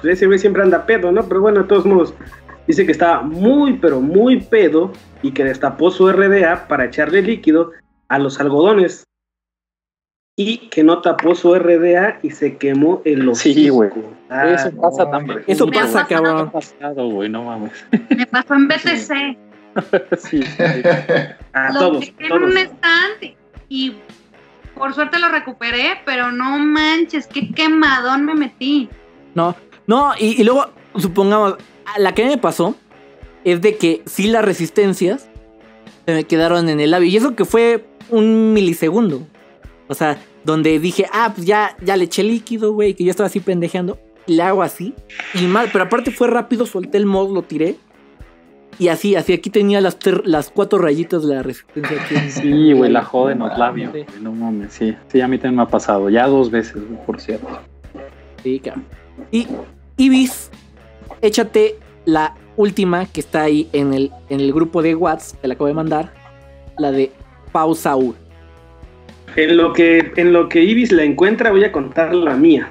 [0.00, 1.26] Pues ese güey siempre anda pedo, ¿no?
[1.26, 2.14] Pero bueno, de todos modos,
[2.66, 7.72] dice que estaba muy, pero muy pedo y que destapó su RDA para echarle líquido
[8.08, 9.04] a los algodones.
[10.38, 13.54] Y que no tapó su RDA y se quemó el hocico.
[13.54, 13.90] Sí, güey.
[14.28, 15.44] Ah, Eso pasa no, también.
[15.46, 16.48] Eso Me pasa, cabrón.
[16.48, 17.72] Ha pasado, güey, no mames.
[18.10, 19.38] Me pasó en BTC.
[20.18, 20.62] sí, sí.
[21.52, 23.34] a lo todos, dejé en un stand
[23.68, 23.94] y
[24.74, 28.88] por suerte lo recuperé, pero no manches, qué quemadón me metí.
[29.34, 32.74] No, no, y, y luego, supongamos, a la que me pasó
[33.44, 35.28] es de que sí las resistencias
[36.06, 37.08] se me quedaron en el labio.
[37.08, 39.26] Y eso que fue un milisegundo.
[39.88, 43.26] O sea, donde dije, ah, pues ya, ya le eché líquido, güey, que yo estaba
[43.26, 43.98] así pendejeando.
[44.26, 44.94] Y le hago así.
[45.34, 47.76] Y mal, pero aparte fue rápido, solté el mod, lo tiré.
[48.78, 51.96] Y así, así, aquí tenía las, ter- las cuatro rayitas de la resistencia.
[52.02, 53.92] Aquí en- Sí, güey, la joden No los labios.
[53.94, 54.04] Sí.
[54.20, 54.94] No mames, sí.
[55.08, 56.10] Sí, a mí también me ha pasado.
[56.10, 57.48] Ya dos veces, güey, por cierto.
[58.42, 58.84] Sí, cabrón.
[59.30, 59.46] Y
[59.96, 60.50] Ibis,
[61.22, 65.54] échate la última que está ahí en el, en el grupo de WhatsApp, te la
[65.54, 66.12] acabo de mandar.
[66.78, 67.10] La de
[67.52, 68.14] Pau Saúl.
[69.36, 72.68] En lo que en lo que Ibis la encuentra, voy a contar la mía.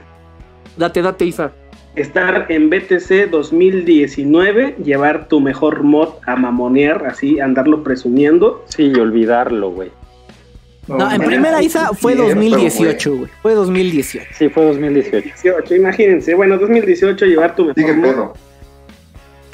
[0.78, 1.52] Date, date, Isa.
[1.96, 8.66] Estar en BTC 2019, llevar tu mejor mod a mamonear, así andarlo presumiendo.
[8.68, 9.92] Sí, y olvidarlo, güey.
[10.88, 13.32] No, en primera Isa fue cierto, 2018, güey.
[13.42, 14.28] Fue 2018.
[14.38, 15.22] Sí, fue 2018.
[15.24, 18.34] 18, imagínense, bueno, 2018 llevar tu mejor Sigue mod pedo.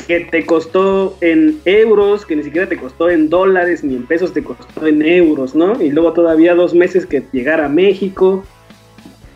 [0.07, 4.33] que te costó en euros, que ni siquiera te costó en dólares ni en pesos,
[4.33, 5.81] te costó en euros, ¿no?
[5.81, 8.43] Y luego todavía dos meses que llegara a México,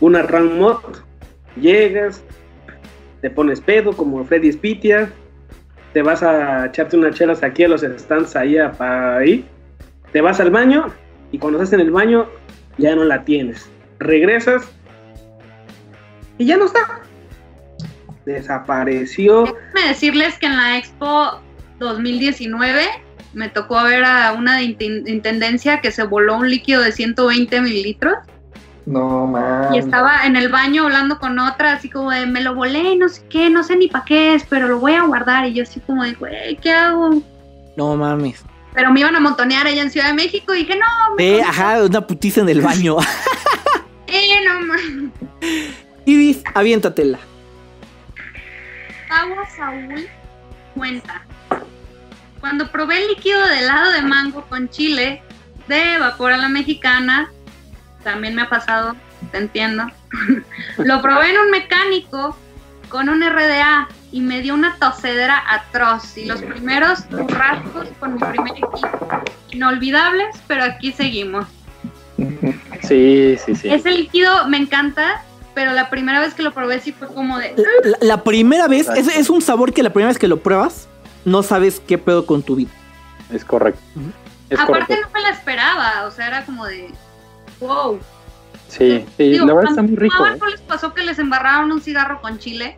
[0.01, 0.79] una RAM mod,
[1.61, 2.21] llegas,
[3.21, 5.11] te pones pedo como Freddy Spitia,
[5.93, 9.45] te vas a echarte unas chelas aquí a los stands ahí, a- pa- ahí,
[10.11, 10.87] te vas al baño
[11.31, 12.27] y cuando estás en el baño
[12.77, 13.69] ya no la tienes.
[13.99, 14.63] Regresas
[16.37, 17.01] y ya no está.
[18.25, 19.43] Desapareció.
[19.43, 21.39] Déjenme decirles que en la Expo
[21.79, 22.81] 2019
[23.33, 28.15] me tocó ver a una de intendencia que se voló un líquido de 120 mililitros.
[28.85, 29.73] No, man.
[29.73, 33.09] Y estaba en el baño hablando con otra, así como de, me lo volé, no
[33.09, 35.47] sé qué, no sé ni para qué es, pero lo voy a guardar.
[35.47, 37.21] Y yo así como de, güey, ¿qué hago?
[37.75, 38.43] No mames.
[38.73, 41.15] Pero me iban a montonear allá en Ciudad de México y dije, no.
[41.17, 42.97] Eh, ajá, una putiza en el baño.
[44.07, 45.11] eh, no mames.
[46.05, 47.17] Ibis, aviéntatela.
[49.09, 50.07] Agua Saúl
[50.75, 51.25] cuenta.
[52.39, 55.23] Cuando probé el líquido de helado de mango con chile
[55.67, 57.31] de vapor a la mexicana,
[58.05, 58.95] también me ha pasado,
[59.31, 59.83] te entiendo.
[60.77, 62.37] Lo probé en un mecánico
[62.87, 68.19] con un RDA y me dio una tosedera atroz y los primeros rasgos con mi
[68.19, 68.79] primer equipo.
[69.51, 71.47] Inolvidables, pero aquí seguimos.
[72.83, 73.69] Sí, sí, sí.
[73.69, 77.55] Ese líquido me encanta, pero la primera vez que lo probé sí fue como de...
[77.99, 80.87] La, primera vez, es, es, un sabor que la primera vez que lo pruebas,
[81.25, 82.71] no sabes qué pedo con tu vida.
[83.33, 83.81] Es correcto.
[84.57, 86.93] Aparte no me la esperaba, o sea, era como de...
[87.59, 87.99] Wow.
[88.67, 90.25] Sí, sí la verdad está muy rico.
[90.39, 92.77] ¿No les pasó que les embarraron un cigarro con chile?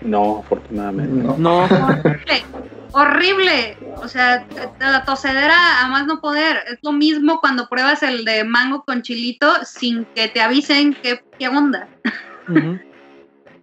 [0.00, 1.34] No, afortunadamente.
[1.38, 1.64] No.
[1.64, 2.44] Horrible,
[2.92, 3.76] horrible.
[3.96, 4.46] O sea,
[4.80, 6.58] la tosedera a más no poder.
[6.68, 11.22] Es lo mismo cuando pruebas el de mango con chilito sin que te avisen qué,
[11.38, 11.88] qué onda.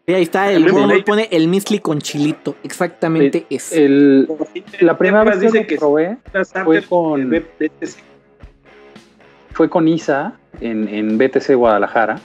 [0.07, 2.55] ahí está, el me pone el misli con chilito.
[2.63, 3.71] Exactamente es.
[3.71, 4.27] El,
[4.79, 6.17] la primera vez que, que probé
[6.63, 7.29] fue con,
[9.53, 12.19] fue con Isa en, en BTC Guadalajara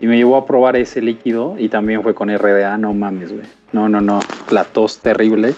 [0.00, 3.46] y me llevó a probar ese líquido y también fue con RDA, no mames, güey.
[3.72, 5.54] No, no, no, la tos terrible.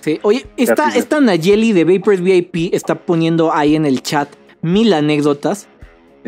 [0.00, 4.28] Sí, oye, esta, esta Nayeli de Vapors VIP está poniendo ahí en el chat
[4.62, 5.68] mil anécdotas.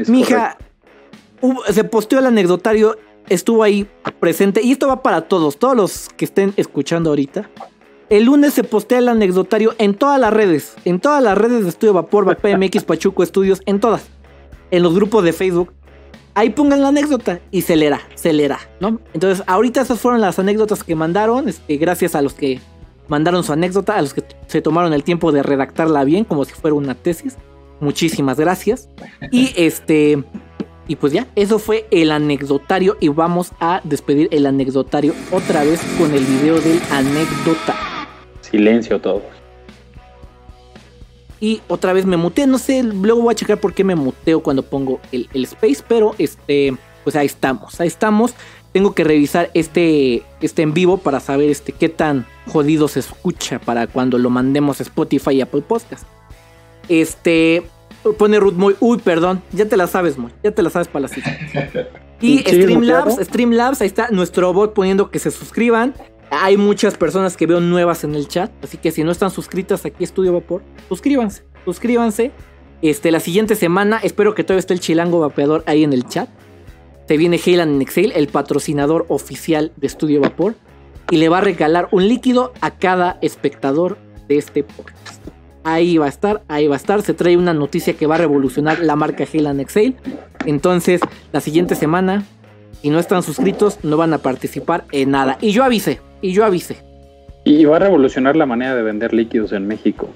[0.07, 0.59] Mija,
[1.71, 2.97] se posteó el anecdotario,
[3.29, 3.87] estuvo ahí
[4.21, 7.51] presente y esto va para todos, todos los que estén escuchando ahorita.
[8.09, 11.71] El lunes se postea el anecdotario en todas las redes, en todas las redes de
[11.71, 14.05] Estudio Vapor, VPMX, Pachuco Estudios, en todas.
[14.71, 15.73] En los grupos de Facebook,
[16.35, 19.01] ahí pongan la anécdota y se leerá, se leerá, ¿no?
[19.15, 22.61] Entonces, ahorita esas fueron las anécdotas que mandaron, este, gracias a los que
[23.09, 26.53] mandaron su anécdota, a los que se tomaron el tiempo de redactarla bien, como si
[26.53, 27.37] fuera una tesis.
[27.81, 28.89] Muchísimas gracias.
[29.31, 30.23] Y este,
[30.87, 35.81] y pues ya, eso fue el anecdotario y vamos a despedir el anecdotario otra vez
[35.99, 37.92] con el video del anécdota.
[38.53, 39.23] Silencio todos.
[41.41, 42.47] Y otra vez me muteé.
[42.47, 45.83] No sé, luego voy a checar por qué me muteo cuando pongo el, space.
[45.89, 47.81] Pero este, pues ahí estamos.
[47.81, 48.35] Ahí estamos.
[48.73, 53.59] Tengo que revisar este, este en vivo para saber este, qué tan jodido se escucha
[53.59, 56.05] para cuando lo mandemos a Spotify y Apple Podcast.
[56.89, 57.65] Este.
[58.19, 58.77] Pone Ruth muy.
[58.79, 59.43] Uy, perdón.
[59.53, 60.31] Ya te la sabes, muy.
[60.45, 61.37] Ya te la sabes para la cita.
[62.21, 65.93] Y Streamlabs, Streamlabs, ahí está nuestro bot poniendo que se suscriban.
[66.35, 69.85] Hay muchas personas que veo nuevas en el chat, así que si no están suscritas
[69.85, 72.33] aquí Estudio Vapor, suscríbanse, suscríbanse.
[72.81, 76.31] Este, la siguiente semana, espero que todavía esté el chilango vapeador ahí en el chat.
[77.07, 80.55] Se viene Heyland en Excel, el patrocinador oficial de Estudio Vapor,
[81.11, 85.23] y le va a regalar un líquido a cada espectador de este podcast.
[85.65, 87.03] Ahí va a estar, ahí va a estar.
[87.03, 89.97] Se trae una noticia que va a revolucionar la marca Heyland Excel.
[90.47, 92.25] Entonces, la siguiente semana,
[92.81, 95.39] si no están suscritos, no van a participar en nada.
[95.41, 96.79] Y yo avisé, y yo avisé.
[97.45, 100.09] Y va a revolucionar la manera de vender líquidos en México.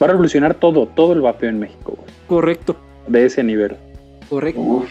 [0.00, 1.96] Va a revolucionar todo, todo el vapeo en México.
[2.26, 2.76] Correcto.
[3.06, 3.76] De ese nivel.
[4.28, 4.84] Correcto.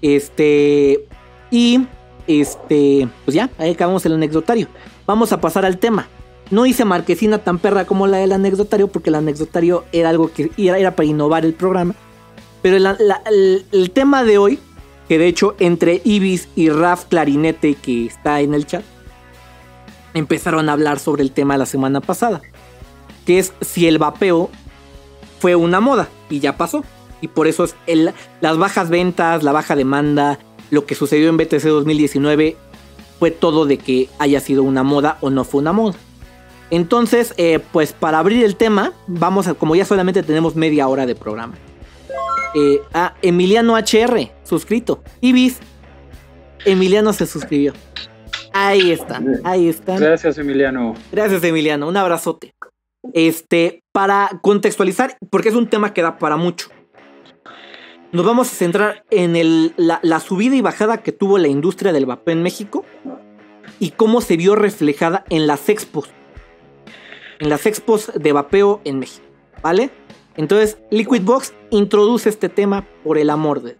[0.00, 1.04] Este.
[1.50, 1.86] Y.
[2.26, 3.08] Este.
[3.24, 4.68] Pues ya, ahí acabamos el anecdotario.
[5.06, 6.08] Vamos a pasar al tema.
[6.50, 10.50] No hice marquesina tan perra como la del anecdotario, porque el anecdotario era algo que
[10.56, 11.94] era, para innovar el programa.
[12.62, 14.58] Pero el tema de hoy
[15.08, 18.84] que de hecho entre Ibis y Raf Clarinete, que está en el chat,
[20.14, 22.40] empezaron a hablar sobre el tema la semana pasada,
[23.26, 24.50] que es si el vapeo
[25.40, 26.84] fue una moda y ya pasó.
[27.20, 27.74] Y por eso es
[28.40, 30.38] las bajas ventas, la baja demanda,
[30.70, 32.56] lo que sucedió en BTC 2019
[33.18, 35.94] fue todo de que haya sido una moda o no fue una moda.
[36.70, 41.06] Entonces, eh, pues para abrir el tema, vamos a, como ya solamente tenemos media hora
[41.06, 41.54] de programa,
[42.54, 45.02] eh, a Emiliano HR, suscrito.
[45.20, 45.58] Ibis,
[46.64, 47.72] Emiliano se suscribió.
[48.52, 49.98] Ahí están, ahí están.
[49.98, 50.94] Gracias, Emiliano.
[51.10, 51.88] Gracias, Emiliano.
[51.88, 52.54] Un abrazote.
[53.12, 56.68] Este, para contextualizar, porque es un tema que da para mucho.
[58.12, 61.92] Nos vamos a centrar en el, la, la, subida y bajada que tuvo la industria
[61.92, 62.84] del vapeo en México
[63.80, 66.10] y cómo se vio reflejada en las expos.
[67.40, 69.26] En las expos de vapeo en México.
[69.60, 69.90] ¿Vale?
[70.36, 73.76] Entonces, Liquid Box introduce este tema por el amor de.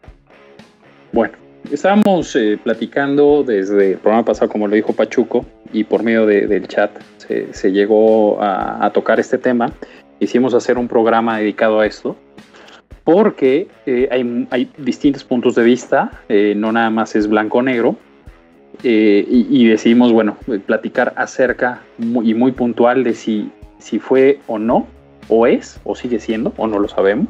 [1.12, 1.34] Bueno,
[1.70, 6.68] estábamos eh, platicando desde el programa pasado, como lo dijo Pachuco, y por medio del
[6.68, 9.72] chat se, llegó a, tocar este tema.
[10.20, 12.16] Hicimos hacer un programa dedicado a esto,
[13.02, 14.08] porque eh,
[14.50, 17.96] hay, distintos puntos de vista, eh, no nada más es blanco-negro,
[18.82, 20.36] y, y, decidimos, bueno,
[20.66, 24.88] platicar acerca y muy puntual de si, si fue o no,
[25.28, 27.28] o es, o sigue siendo, o no lo sabemos,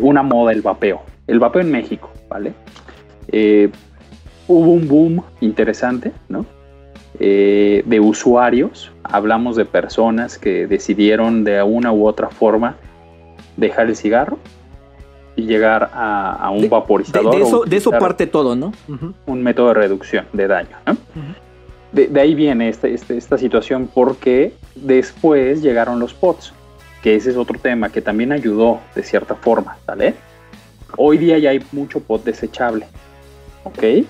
[0.00, 1.02] una moda el vapeo.
[1.26, 2.54] El vapeo en México, ¿vale?
[3.28, 3.70] Eh,
[4.46, 6.46] hubo un boom interesante, ¿no?
[7.18, 12.76] Eh, de usuarios, hablamos de personas que decidieron de una u otra forma
[13.56, 14.38] dejar el cigarro
[15.34, 17.66] y llegar a, un vaporizador.
[17.66, 18.72] De, eso, parte todo, ¿no?
[19.26, 20.76] Un método de reducción de daño.
[20.86, 20.96] ¿no?
[21.96, 26.52] De, ahí viene este, este, esta situación porque después llegaron los pots,
[27.02, 30.14] que ese es otro tema que también ayudó de cierta forma, ¿vale?
[30.96, 32.86] Hoy día ya hay mucho pot desechable.
[33.64, 34.06] ¿Ok?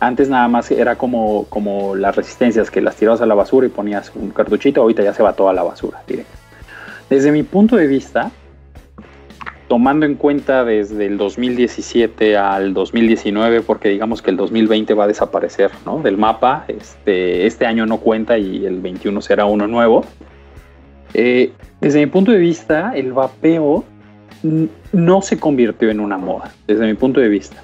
[0.00, 3.70] Antes nada más era como, como las resistencias que las tirabas a la basura y
[3.70, 6.02] ponías un cartuchito, ahorita ya se va toda la basura
[7.08, 8.30] Desde mi punto de vista,
[9.70, 15.06] tomando en cuenta desde el 2017 al 2019, porque digamos que el 2020 va a
[15.06, 16.00] desaparecer ¿no?
[16.02, 20.04] del mapa, este, este año no cuenta y el 21 será uno nuevo.
[21.14, 23.84] Eh, desde mi punto de vista, el vapeo
[24.90, 27.62] no se convirtió en una moda, desde mi punto de vista.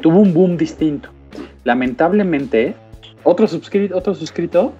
[0.00, 1.10] Tuvo un boom distinto.
[1.64, 2.76] Lamentablemente,
[3.24, 4.72] ¿otro, suscrito otro suscrito?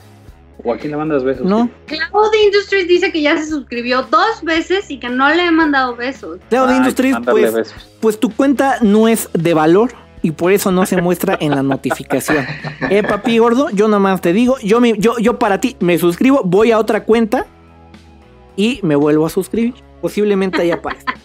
[0.64, 1.44] ¿O a quién le mandas besos?
[1.44, 1.70] No.
[1.86, 5.94] Cloud Industries dice que ya se suscribió dos veces y que no le he mandado
[5.94, 6.38] besos.
[6.48, 9.92] Cloud Industries, pues, pues tu cuenta no es de valor
[10.22, 12.44] y por eso no se muestra en la notificación.
[12.90, 16.42] Eh, papi gordo, yo nomás te digo, yo, me, yo, yo para ti me suscribo,
[16.44, 17.46] voy a otra cuenta
[18.54, 21.14] y me vuelvo a suscribir posiblemente ahí aparezca.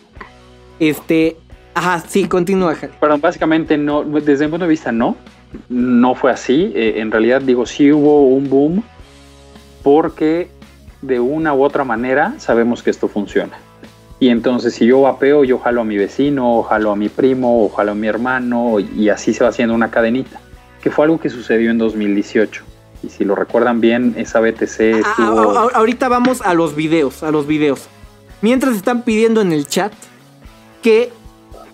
[0.79, 1.37] Este,
[1.75, 2.75] ajá, sí, continúa.
[2.99, 5.15] Pero básicamente no, desde mi punto de vista no,
[5.69, 6.71] no fue así.
[6.73, 8.83] Eh, en realidad digo, sí hubo un boom
[9.83, 10.49] porque
[11.01, 13.57] de una u otra manera sabemos que esto funciona.
[14.19, 17.65] Y entonces si yo vapeo, yo jalo a mi vecino, o jalo a mi primo,
[17.65, 20.39] o jalo a mi hermano, y así se va haciendo una cadenita,
[20.81, 22.63] que fue algo que sucedió en 2018.
[23.03, 25.71] Y si lo recuerdan bien, esa BTC ah, estuvo...
[25.73, 27.87] ahorita vamos a los videos, a los videos.
[28.41, 29.91] Mientras están pidiendo en el chat
[30.83, 31.11] que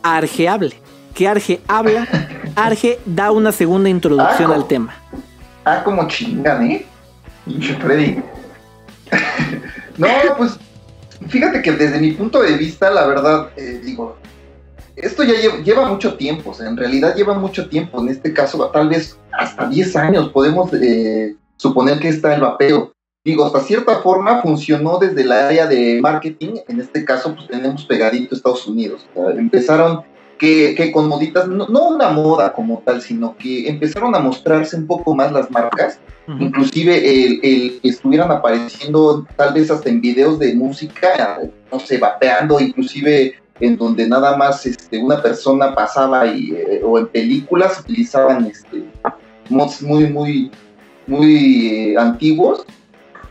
[0.04, 0.80] Arge hable.
[1.14, 2.08] Que Arge habla.
[2.56, 4.94] Arge da una segunda introducción al tema.
[5.66, 6.86] Ah, como chingan, ¿eh?
[7.48, 8.22] Pinche Freddy.
[9.98, 10.08] no,
[10.38, 10.60] pues
[11.28, 14.18] fíjate que desde mi punto de vista, la verdad, eh, digo,
[14.96, 15.34] esto ya
[15.64, 19.96] lleva, mucho tiempo, en realidad lleva mucho tiempo, en este caso tal vez hasta 10
[19.96, 22.94] años podemos eh, suponer que está el vapeo.
[23.24, 27.86] Digo, hasta cierta forma funcionó desde el área de marketing, en este caso pues tenemos
[27.86, 29.08] pegadito Estados Unidos,
[29.38, 30.04] empezaron
[30.38, 35.16] que, con moditas, no, una moda como tal, sino que empezaron a mostrarse un poco
[35.16, 36.00] más las marcas,
[36.40, 41.40] inclusive el, el, estuvieran apareciendo tal vez hasta en videos de música,
[41.72, 47.00] no sé, vapeando, inclusive en donde nada más este, una persona pasaba y, eh, o
[47.00, 48.84] en películas utilizaban este,
[49.50, 50.52] mods muy, muy,
[51.08, 52.66] muy eh, antiguos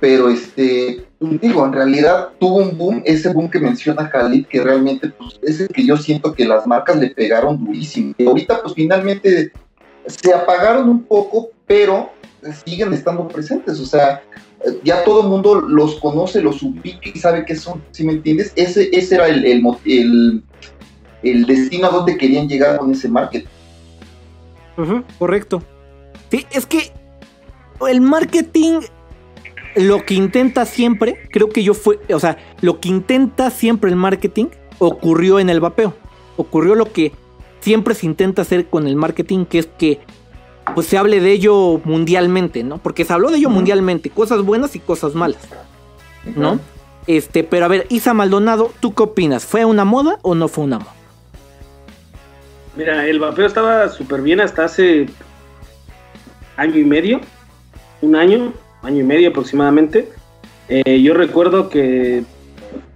[0.00, 5.09] pero este, digo, en realidad tuvo un boom, ese boom que menciona Khalid, que realmente
[5.09, 8.14] pues, es el que yo siento que las marcas le pegaron durísimo.
[8.18, 9.52] Y ahorita pues finalmente
[10.06, 12.11] se apagaron un poco, pero
[12.64, 14.22] siguen estando presentes, o sea,
[14.85, 18.52] ya todo el mundo los conoce, los ubica y sabe qué son, si me entiendes?
[18.56, 20.42] Ese, ese era el, el,
[21.22, 23.46] el, destino a donde querían llegar con ese marketing.
[25.18, 25.62] correcto.
[26.30, 26.92] Sí, es que
[27.88, 28.80] el marketing
[29.76, 33.96] lo que intenta siempre, creo que yo fue, o sea, lo que intenta siempre el
[33.96, 34.46] marketing
[34.78, 35.94] ocurrió en el vapeo.
[36.36, 37.12] Ocurrió lo que
[37.60, 40.00] siempre se intenta hacer con el marketing, que es que
[40.74, 42.78] pues se hable de ello mundialmente, ¿no?
[42.78, 45.42] Porque se habló de ello mundialmente, cosas buenas y cosas malas,
[46.34, 46.58] ¿no?
[47.06, 49.44] Este, pero a ver, Isa Maldonado, ¿tú qué opinas?
[49.44, 50.94] ¿Fue una moda o no fue una moda?
[52.76, 55.06] Mira, el vapeo estaba súper bien hasta hace
[56.56, 57.20] año y medio,
[58.02, 58.52] un año,
[58.87, 60.09] año y medio aproximadamente.
[60.68, 62.25] Eh, yo recuerdo que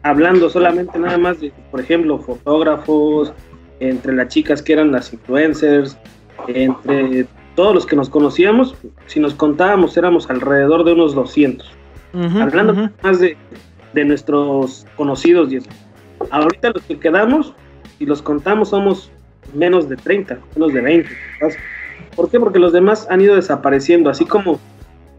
[0.02, 3.32] hablando solamente nada más de, por ejemplo, fotógrafos,
[3.80, 5.96] entre las chicas que eran las influencers,
[6.48, 11.70] entre todos los que nos conocíamos, si nos contábamos éramos alrededor de unos 200.
[12.40, 13.36] hablando más de,
[13.92, 15.48] de, nuestros conocidos.
[16.30, 17.54] Ahorita los que quedamos,
[17.98, 19.10] y los contamos, somos
[19.54, 21.10] menos de 30, menos de 20.
[22.16, 22.40] ¿Por qué?
[22.40, 24.58] Porque los demás han ido desapareciendo, así como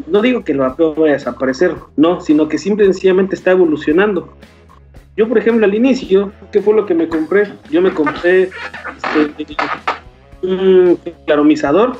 [0.07, 3.51] no digo que el vapeo vaya a desaparecer, no, sino que simple y sencillamente está
[3.51, 4.33] evolucionando.
[5.17, 7.51] Yo, por ejemplo, al inicio, ¿qué fue lo que me compré?
[7.69, 9.55] Yo me compré este,
[10.41, 11.97] un claromizador.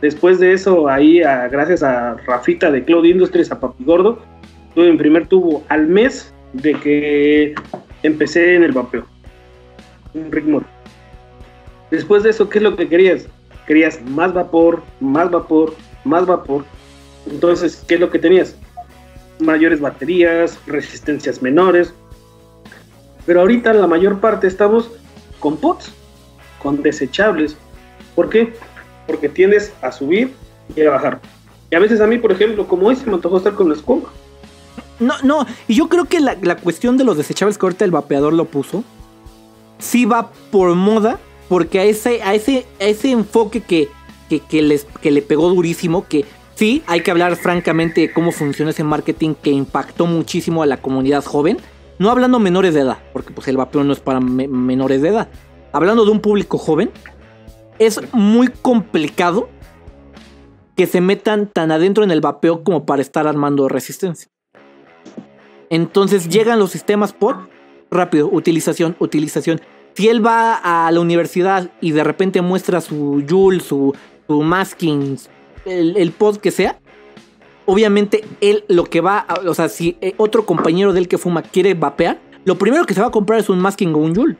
[0.00, 4.18] Después de eso, ahí, gracias a Rafita de Cloud Industries, a Papi Gordo,
[4.74, 7.54] tuve mi primer tubo al mes de que
[8.02, 9.04] empecé en el vapeo.
[10.14, 10.62] Un ritmo.
[11.90, 13.28] Después de eso, ¿qué es lo que querías?
[13.66, 16.64] Querías más vapor, más vapor, más vapor.
[17.30, 18.54] Entonces, ¿qué es lo que tenías?
[19.40, 21.92] Mayores baterías, resistencias menores.
[23.26, 24.90] Pero ahorita la mayor parte estamos
[25.40, 25.92] con pots,
[26.62, 27.56] con desechables.
[28.14, 28.54] ¿Por qué?
[29.06, 30.32] Porque tiendes a subir
[30.74, 31.20] y a bajar.
[31.70, 33.74] Y a veces a mí, por ejemplo, como hoy se me antojó estar con la
[33.74, 34.10] escoba.
[34.98, 38.32] No, no, y yo creo que la, cuestión de los desechables que ahorita el vapeador
[38.32, 38.82] lo puso,
[39.78, 41.18] sí va por moda,
[41.48, 43.88] porque a ese, a ese, a ese enfoque que,
[44.48, 46.24] que, les, que le pegó durísimo, que
[46.56, 50.78] sí, hay que hablar francamente de cómo funciona ese marketing que impactó muchísimo a la
[50.78, 51.58] comunidad joven.
[51.98, 55.28] No hablando menores de edad, porque pues el vapeo no es para menores de edad.
[55.72, 56.90] Hablando de un público joven,
[57.78, 59.48] es muy complicado
[60.76, 64.28] que se metan tan adentro en el vapeo como para estar armando resistencia.
[65.70, 67.48] Entonces llegan los sistemas por
[67.90, 69.60] rápido, utilización, utilización.
[69.94, 73.94] Si él va a la universidad y de repente muestra su Joule, su,
[74.26, 74.42] su
[75.66, 76.78] el, pod que sea,
[77.64, 81.42] obviamente él lo que va, o sea, si eh, otro compañero de él que fuma
[81.42, 84.36] quiere vapear, lo primero que se va a comprar es un masking o un Joule.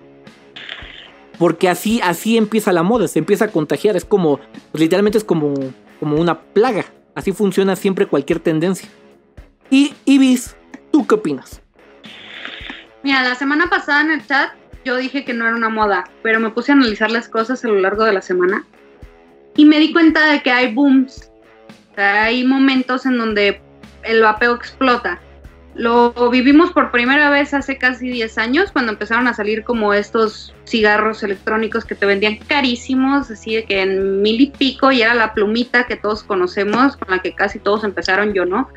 [1.39, 4.39] Porque así, así empieza la moda, se empieza a contagiar, es como,
[4.71, 5.55] pues, literalmente es como,
[6.01, 6.87] como una plaga.
[7.15, 8.89] Así funciona siempre cualquier tendencia.
[9.71, 10.57] Y Ibis,
[10.93, 11.61] ¿tú qué opinas?
[13.03, 14.53] Mira, la semana pasada en el chat
[14.85, 17.69] yo dije que no era una moda, pero me puse a analizar las cosas a
[17.69, 18.65] lo largo de la semana
[19.57, 21.31] y me di cuenta de que hay booms,
[21.97, 23.61] hay momentos en donde
[24.03, 25.21] el vapeo explota.
[25.75, 30.55] Lo vivimos por primera vez hace casi 10 años cuando empezaron a salir como estos
[30.67, 35.15] cigarros electrónicos que te vendían carísimos, así de que en mil y pico y era
[35.15, 38.69] la plumita que todos conocemos, con la que casi todos empezaron, yo no.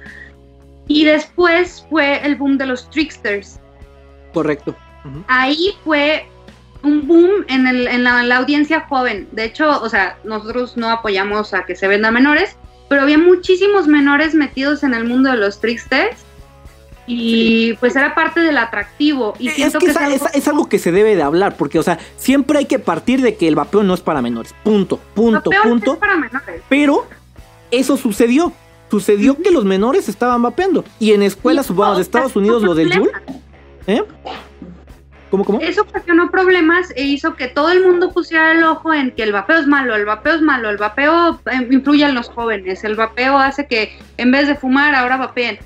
[0.87, 3.61] Y después fue el boom de los tricksters.
[4.33, 4.75] Correcto.
[5.27, 6.27] Ahí fue
[6.83, 9.27] un boom en, el, en, la, audiencia joven.
[9.31, 12.55] De hecho, o sea, nosotros no apoyamos a que se venda menores,
[12.87, 16.17] pero había muchísimos menores metidos en el mundo de los tricksters.
[17.11, 19.33] Y pues era parte del atractivo.
[19.39, 20.69] Y es que, es, algo...
[20.69, 23.55] que se debe de hablar, porque, o sea, siempre hay que partir de que el
[23.55, 24.53] vapeo no es para menores.
[24.63, 25.97] Punto, punto, punto.
[25.97, 26.61] para menores.
[26.69, 27.07] Pero
[27.71, 28.53] eso sucedió.
[28.91, 30.83] Sucedió que los menores estaban vapeando.
[30.99, 33.11] Y en escuelas, supongo, de Estados Unidos, lo del Yul.
[33.87, 34.03] ¿Eh?
[35.29, 35.59] ¿Cómo?
[35.61, 39.31] Eso ocasionó problemas e hizo que todo el mundo pusiera el ojo en que el
[39.31, 42.95] vapeo es malo, el vapeo es malo, el vapeo eh, influye en los jóvenes, el
[42.95, 45.59] vapeo hace que en vez de fumar ahora vapeen.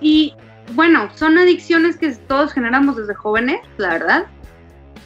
[0.00, 0.34] Y
[0.72, 4.26] bueno, son adicciones que todos generamos desde jóvenes, la verdad,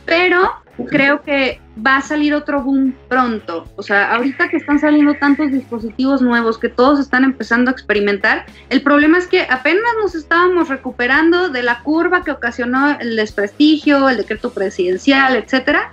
[0.04, 0.50] pero
[0.88, 3.66] creo que va a salir otro boom pronto.
[3.76, 8.46] O sea, ahorita que están saliendo tantos dispositivos nuevos que todos están empezando a experimentar,
[8.68, 14.08] el problema es que apenas nos estábamos recuperando de la curva que ocasionó el desprestigio,
[14.08, 15.92] el decreto presidencial, etcétera,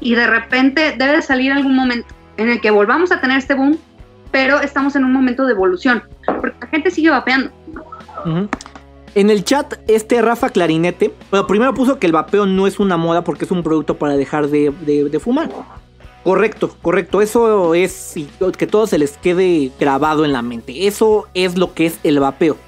[0.00, 3.78] y de repente debe salir algún momento en el que volvamos a tener este boom,
[4.30, 7.52] pero estamos en un momento de evolución, porque la gente sigue vapeando.
[9.16, 12.98] En el chat, este Rafa Clarinete, bueno, primero puso que el vapeo no es una
[12.98, 15.48] moda porque es un producto para dejar de, fumar.
[16.22, 17.22] Correcto, correcto.
[17.22, 18.14] Eso es
[18.58, 20.86] que todo se les quede grabado en la mente.
[20.86, 22.58] Eso es lo que es el vapeo.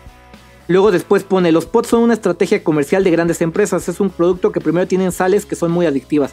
[0.69, 3.87] Luego después pone, los pots son una estrategia comercial de grandes empresas.
[3.87, 6.33] Es un producto que primero tienen sales que son muy adictivas.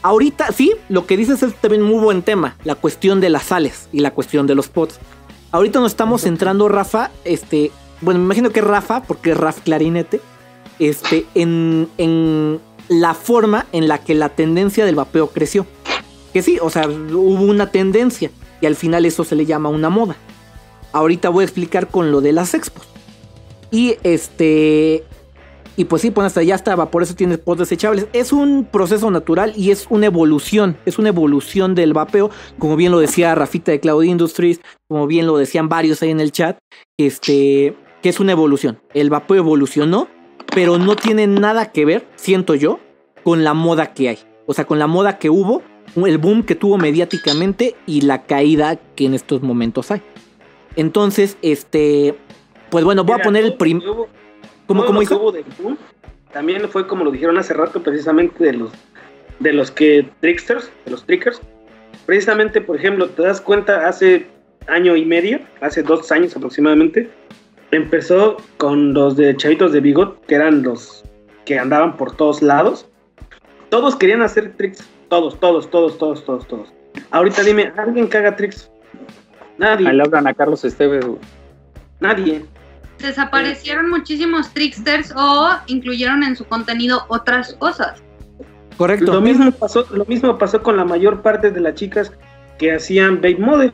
[0.00, 3.88] Ahorita sí, lo que dices es también muy buen tema, la cuestión de las sales
[3.90, 5.00] y la cuestión de los pots.
[5.50, 10.20] Ahorita nos estamos centrando, Rafa, este, bueno, me imagino que Rafa, porque es Raf Clarinete,
[10.78, 15.66] este, en, en la forma en la que la tendencia del vapeo creció.
[16.32, 18.30] Que sí, o sea, hubo una tendencia
[18.60, 20.16] y al final eso se le llama una moda.
[20.92, 22.86] Ahorita voy a explicar con lo de las expos.
[23.70, 25.04] Y este,
[25.76, 28.06] y pues sí, pues hasta ya estaba, por eso tienes pods desechables.
[28.12, 32.92] Es un proceso natural y es una evolución, es una evolución del vapeo, como bien
[32.92, 36.58] lo decía Rafita de Cloud Industries, como bien lo decían varios ahí en el chat,
[36.98, 38.78] este, que es una evolución.
[38.94, 40.08] El vapeo evolucionó,
[40.54, 42.80] pero no tiene nada que ver, siento yo,
[43.22, 44.18] con la moda que hay.
[44.46, 45.62] O sea, con la moda que hubo,
[45.96, 50.02] el boom que tuvo mediáticamente y la caída que en estos momentos hay.
[50.76, 52.16] Entonces, este,
[52.70, 53.82] pues bueno, voy a poner el primer
[54.66, 55.32] ¿Cómo, hizo?
[56.32, 58.72] también fue como lo dijeron hace rato, precisamente de los
[59.38, 61.40] de los que tricksters, de los trickers.
[62.04, 64.26] Precisamente, por ejemplo, te das cuenta, hace
[64.66, 67.10] año y medio, hace dos años aproximadamente,
[67.70, 71.04] empezó con los de chavitos de bigot, que eran los
[71.44, 72.86] que andaban por todos lados.
[73.68, 76.72] Todos querían hacer tricks, Todos, todos, todos, todos, todos, todos.
[77.10, 78.70] Ahorita dime, ¿alguien que haga tricks?
[79.58, 79.88] Nadie.
[79.88, 81.04] Ahí le hablan a Carlos Esteves.
[82.00, 82.44] Nadie.
[82.98, 88.02] Desaparecieron muchísimos tricksters o incluyeron en su contenido otras cosas.
[88.76, 89.12] Correcto.
[89.12, 92.12] Lo mismo pasó, lo mismo pasó con la mayor parte de las chicas
[92.58, 93.72] que hacían Babe Model.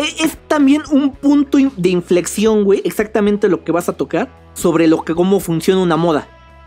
[0.00, 2.82] E- Es también un punto de inflexión, güey.
[2.84, 6.26] Exactamente lo que vas a tocar sobre lo que cómo funciona una moda.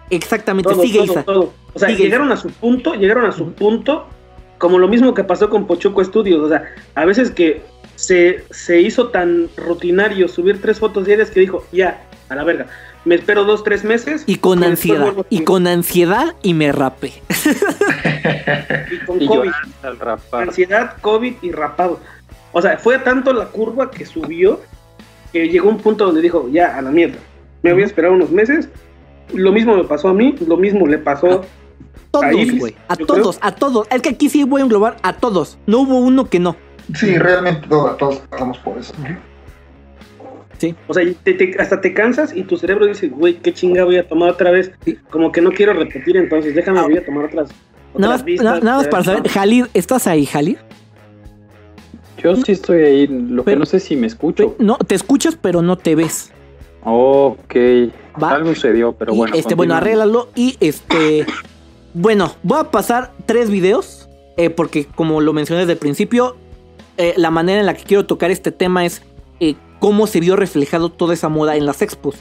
[0.09, 0.69] Exactamente.
[0.71, 1.23] Todo, Sigue todo, Isa.
[1.23, 1.53] todo.
[1.73, 4.05] O sea, Sigue, llegaron a su punto, llegaron a su punto,
[4.57, 6.41] como lo mismo que pasó con Pochoco Studios.
[6.41, 6.63] O sea,
[6.95, 7.61] a veces que
[7.95, 12.67] se, se hizo tan rutinario subir tres fotos diarias que dijo, ya, a la verga.
[13.05, 14.23] Me espero dos, tres meses.
[14.27, 15.13] Y con ansiedad.
[15.29, 15.43] Y subir".
[15.45, 17.13] con ansiedad y me rapé.
[18.91, 19.51] Y con Y COVID.
[19.83, 20.19] al.
[20.47, 21.99] Ansiedad, COVID y rapado.
[22.53, 24.61] O sea, fue tanto la curva que subió
[25.31, 27.17] que llegó un punto donde dijo, ya, a la mierda.
[27.63, 28.69] Me voy a esperar unos meses.
[29.33, 31.43] Lo mismo me pasó a mí, lo mismo le pasó.
[32.11, 32.75] Todos, Iris, güey.
[32.87, 33.87] A todos, a todos.
[33.89, 35.57] Es que aquí sí voy a englobar a todos.
[35.65, 36.55] No hubo uno que no.
[36.95, 38.93] Sí, realmente todo- todos pasamos por eso.
[40.87, 43.83] O sea, y te- te- hasta te cansas y tu cerebro dice, güey, qué chinga
[43.83, 44.71] voy a tomar otra vez.
[44.85, 44.97] Sí.
[45.09, 47.49] Como que no quiero repetir, entonces déjame, voy a tomar otras.
[47.49, 47.57] Nada
[47.93, 49.27] otras más, vistas, na- nada más a para saber.
[49.29, 50.57] Jalid, ¿estás ahí, Jalid?
[52.23, 53.07] Yo sí estoy ahí.
[53.07, 54.55] Lo que no sé si me escucho.
[54.59, 56.31] No, te escuchas, pero no te ves.
[56.83, 57.55] Ok.
[58.21, 58.31] Va.
[58.31, 59.35] Algo sucedió, pero Y, bueno.
[59.35, 60.29] este, bueno, arréglalo.
[60.35, 61.25] Y este.
[61.93, 64.09] Bueno, voy a pasar tres videos.
[64.35, 66.35] eh, porque, como lo mencioné desde el principio,
[66.97, 69.03] eh, la manera en la que quiero tocar este tema es
[69.39, 72.15] eh, cómo se vio reflejado toda esa moda en las expos.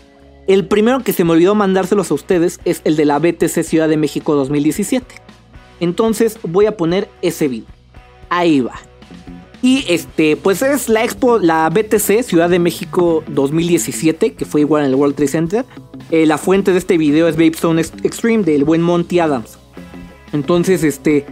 [0.47, 3.89] El primero que se me olvidó mandárselos a ustedes es el de la BTC Ciudad
[3.89, 5.07] de México 2017.
[5.81, 7.69] Entonces voy a poner ese video.
[8.29, 8.75] Ahí va.
[9.63, 14.83] Y este, pues es la expo, la BTC Ciudad de México 2017, que fue igual
[14.83, 15.65] en el World Trade Center.
[16.11, 19.59] Eh, la fuente de este video es Babe Zone Ex- Extreme del buen Monty Adams.
[20.33, 21.27] Entonces, este,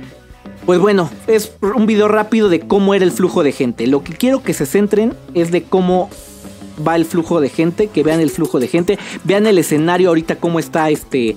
[0.64, 3.86] pues bueno, es un video rápido de cómo era el flujo de gente.
[3.88, 6.08] Lo que quiero que se centren es de cómo
[6.86, 10.36] va el flujo de gente, que vean el flujo de gente, vean el escenario ahorita
[10.36, 11.36] cómo está este,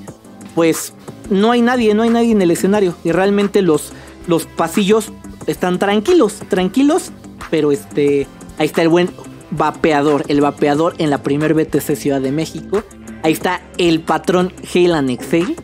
[0.53, 0.93] pues
[1.31, 3.91] no hay nadie, no hay nadie en el escenario y realmente los
[4.25, 5.11] los pasillos
[5.47, 7.11] están tranquilos, tranquilos,
[7.49, 8.27] pero este
[8.57, 9.09] ahí está el buen
[9.51, 12.83] vapeador, el vapeador en la primer BTC Ciudad de México.
[13.23, 15.55] Ahí está el patrón Heylan Excel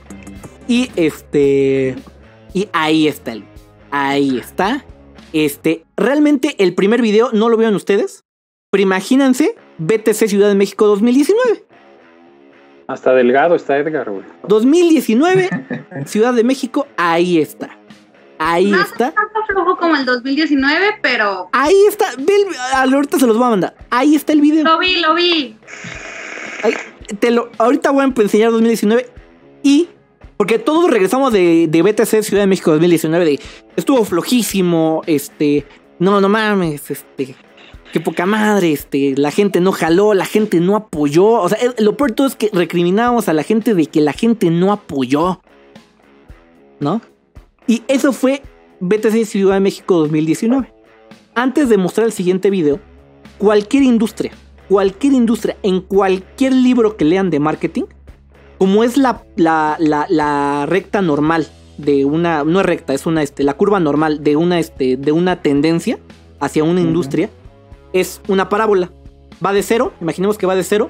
[0.67, 1.95] y este
[2.53, 3.43] y ahí está el
[3.91, 4.85] ahí está.
[5.33, 8.23] Este, realmente el primer video no lo vieron ustedes,
[8.71, 11.65] pero imagínense BTC Ciudad de México 2019.
[12.87, 14.23] Hasta delgado está Edgar, güey.
[14.47, 15.49] 2019,
[16.05, 17.78] Ciudad de México, ahí está.
[18.39, 19.11] Ahí no está.
[19.11, 22.05] tanto flujo como el 2019, pero Ahí está.
[22.17, 23.75] Ve el- ah, ahorita se los voy a mandar.
[23.89, 24.63] Ahí está el video.
[24.63, 25.55] lo vi, lo vi.
[26.63, 26.73] Ahí-
[27.19, 29.07] te lo, ahorita voy a enseñar 2019
[29.63, 29.89] y
[30.37, 33.39] porque todos regresamos de, de BTC Ciudad de México 2019 de
[33.75, 35.65] estuvo flojísimo, este,
[35.99, 37.35] no, no mames, este,
[37.91, 41.97] qué poca madre, este, la gente no jaló, la gente no apoyó, o sea, lo
[41.97, 45.41] peor de todo es que recriminábamos a la gente de que la gente no apoyó,
[46.79, 47.01] ¿no?
[47.69, 48.41] Y eso fue
[48.79, 50.73] BTC Ciudad de México 2019.
[51.35, 52.79] Antes de mostrar el siguiente video,
[53.37, 54.31] cualquier industria,
[54.67, 57.83] cualquier industria, en cualquier libro que lean de marketing,
[58.57, 61.47] como es la, la, la, la recta normal
[61.77, 65.11] de una, no es recta, es una, este, la curva normal de una, este, de
[65.11, 65.99] una tendencia
[66.39, 67.29] hacia una industria,
[67.93, 68.91] es una parábola.
[69.45, 70.89] Va de cero, imaginemos que va de cero,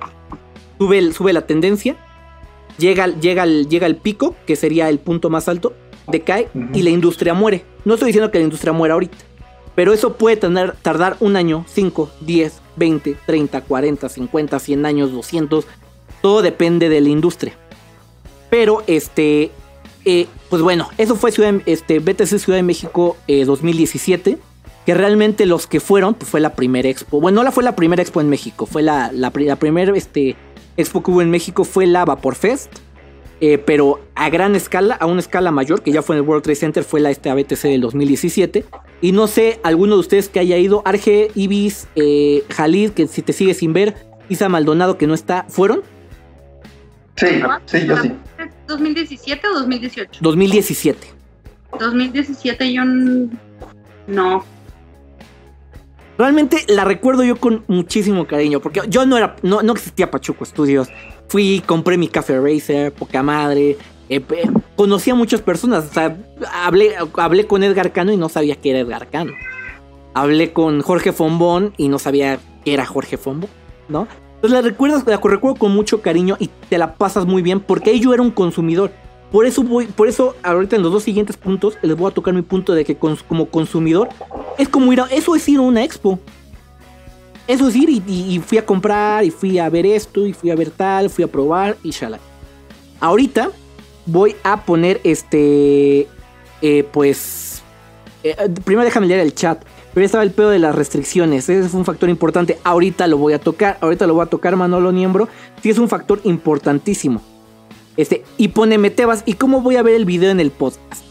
[0.80, 1.98] sube, el- sube la tendencia,
[2.78, 5.74] llega, llega, llega el pico, que sería el punto más alto,
[6.12, 6.68] decae Ujú.
[6.74, 7.64] y la industria muere.
[7.86, 9.18] No estoy diciendo que la industria muera ahorita,
[9.76, 15.12] pero eso puede tener, tardar un año, 5, 10, 20, 30, 40, 50, 100 años,
[15.12, 15.66] 200.
[16.22, 17.54] Todo depende de la industria.
[18.50, 19.52] Pero este,
[20.06, 24.38] eh, pues bueno, eso fue Ciudad, este, BTC Ciudad de México eh, 2017.
[24.86, 27.22] Que realmente los que fueron, pues fue la primera expo.
[27.22, 28.66] Bueno, no la fue la primera expo en México.
[28.66, 30.36] Fue la, la, la primera este,
[30.78, 32.72] expo que hubo en México fue la Vapor Fest.
[33.42, 36.44] Eh, pero a gran escala, a una escala mayor, que ya fue en el World
[36.44, 38.66] Trade Center, fue la este ABTC del 2017.
[39.02, 43.22] Y no sé, alguno de ustedes que haya ido, Arge, Ibis, eh, Jalid, que si
[43.22, 43.96] te sigue sin ver,
[44.28, 45.82] Isa Maldonado, que no está, ¿fueron?
[47.16, 47.28] Sí,
[47.66, 48.14] sí, yo sí.
[48.68, 50.20] ¿2017 o 2018?
[50.22, 51.08] 2017.
[51.80, 52.84] 2017 yo
[54.08, 54.46] no.
[56.18, 60.46] Realmente la recuerdo yo con muchísimo cariño, porque yo no era, no, no existía Pachuco
[60.46, 60.90] Studios.
[61.30, 63.78] Fui, compré mi Café Racer, poca madre.
[64.10, 65.86] eh, pe- conocí a muchas personas.
[65.90, 66.18] O sea,
[66.64, 69.34] hablé, hablé con Edgar Cano y no sabía que era Edgar Cano.
[70.16, 73.50] Hablé con Jorge Fombón y no sabía que era Jorge Fombón,
[73.88, 74.08] ¿no?
[74.36, 77.92] Entonces la recuerdas, la recuerdo con mucho cariño y te la pasas muy bien porque
[77.92, 78.90] ahí yo era un consumidor.
[79.32, 82.34] Por eso voy, por eso ahorita en los dos siguientes puntos les voy a tocar
[82.34, 84.10] mi punto de que como consumidor
[84.58, 86.20] es como ir a, eso es ir a una expo.
[87.50, 90.56] Eso es ir y, fui a comprar y fui a ver esto y fui a
[90.56, 92.20] ver tal, fui a probar y shala.
[93.00, 93.50] Ahorita
[94.06, 96.08] voy a poner este,
[96.62, 97.64] eh, pues,
[98.24, 99.64] eh, primero déjame leer el chat.
[99.96, 101.50] Pero estaba el pedo de las restricciones.
[101.50, 102.60] Ese fue un factor importante.
[102.64, 103.80] Ahorita lo voy a tocar.
[103.82, 105.28] Ahorita lo voy a tocar, Manolo Niembro.
[105.64, 107.20] Sí, es un factor importantísimo.
[107.98, 109.24] Este, y pone Metebas.
[109.26, 111.04] ¿Y cómo voy a ver el video en el podcast?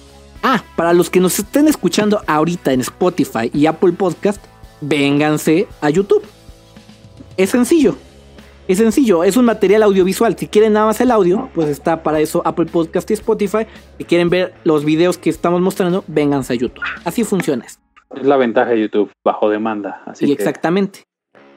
[0.45, 4.41] Ah, para los que nos estén escuchando ahorita en Spotify y Apple Podcast,
[4.81, 6.23] vénganse a YouTube.
[7.37, 7.97] Es sencillo.
[8.69, 10.37] Es sencillo, es un material audiovisual.
[10.37, 13.67] Si quieren nada más el audio, pues está para eso Apple Podcast y Spotify.
[13.97, 16.85] Si quieren ver los videos que estamos mostrando, vénganse a YouTube.
[17.05, 17.83] Así funciona esto.
[18.15, 20.03] Es la ventaja de YouTube, bajo demanda.
[20.05, 21.05] Así y exactamente.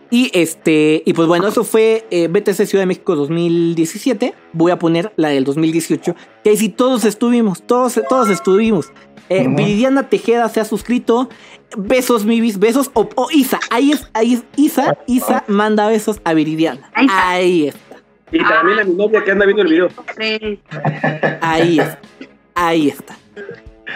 [0.09, 4.33] Y este, y pues bueno, eso fue eh, BTC Ciudad de México 2017.
[4.51, 8.91] Voy a poner la del 2018, que ahí sí todos estuvimos, todos, todos estuvimos.
[9.31, 11.29] Eh, Viridiana Tejeda se ha suscrito.
[11.77, 12.91] Besos, Mivis, besos.
[12.93, 14.97] O, Isa, ahí es, ahí es Isa.
[15.07, 16.91] Isa manda besos a Viridiana.
[16.93, 17.95] Ahí está.
[18.33, 19.87] Y también a mi novia que anda viendo el video.
[21.39, 21.99] Ahí está.
[22.55, 23.17] Ahí está.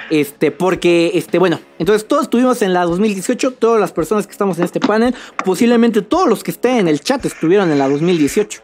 [0.10, 4.58] Este, porque, este, bueno, entonces todos estuvimos en la 2018, todas las personas que estamos
[4.58, 5.14] en este panel,
[5.44, 8.62] posiblemente todos los que estén en el chat estuvieron en la 2018.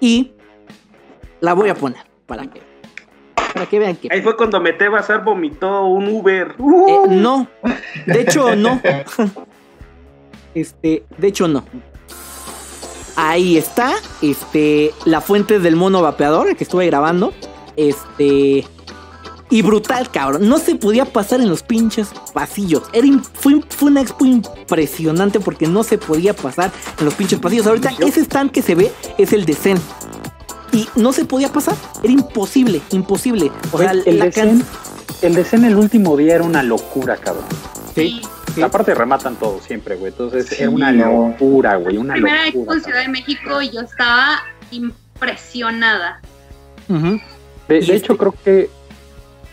[0.00, 0.32] Y
[1.40, 2.60] la voy a poner para que,
[3.58, 4.08] para que vean que.
[4.10, 6.54] Ahí fue cuando Mete Bazar vomitó un Uber.
[6.58, 7.48] Eh, no,
[8.06, 8.80] de hecho no.
[10.54, 11.64] Este, de hecho no.
[13.16, 17.32] Ahí está, este, la fuente del mono vapeador que estuve grabando.
[17.76, 18.64] Este,
[19.50, 20.48] y brutal, cabrón.
[20.48, 22.84] No se podía pasar en los pinches pasillos.
[22.92, 27.66] Era fue, fue, una expo impresionante porque no se podía pasar en los pinches pasillos.
[27.66, 29.78] Ahorita ese stand que se ve es el de Zen.
[30.72, 31.74] Y no se podía pasar.
[32.02, 33.50] Era imposible, imposible.
[33.72, 34.64] O sea, el, de Zen,
[35.22, 37.46] el Zen el último día era una locura, cabrón.
[37.94, 38.20] Sí.
[38.62, 40.12] Aparte rematan todo siempre, güey.
[40.12, 41.96] Entonces era una locura, güey.
[41.96, 44.40] Una primera expo en Ciudad de México y yo estaba
[44.70, 46.20] impresionada.
[46.88, 48.70] de, hecho, este creo que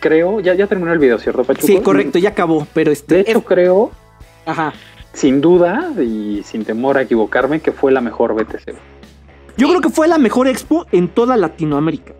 [0.00, 1.66] creo, ya, ya terminó el video, ¿cierto, Pachuco?
[1.66, 3.16] Sí, correcto, ya acabó, pero este...
[3.16, 3.90] De hecho, creo,
[4.44, 4.72] ajá,
[5.12, 8.76] sin duda y sin temor a equivocarme, que fue la mejor BTC.
[9.56, 12.14] Yo creo que fue la mejor expo en toda Latinoamérica.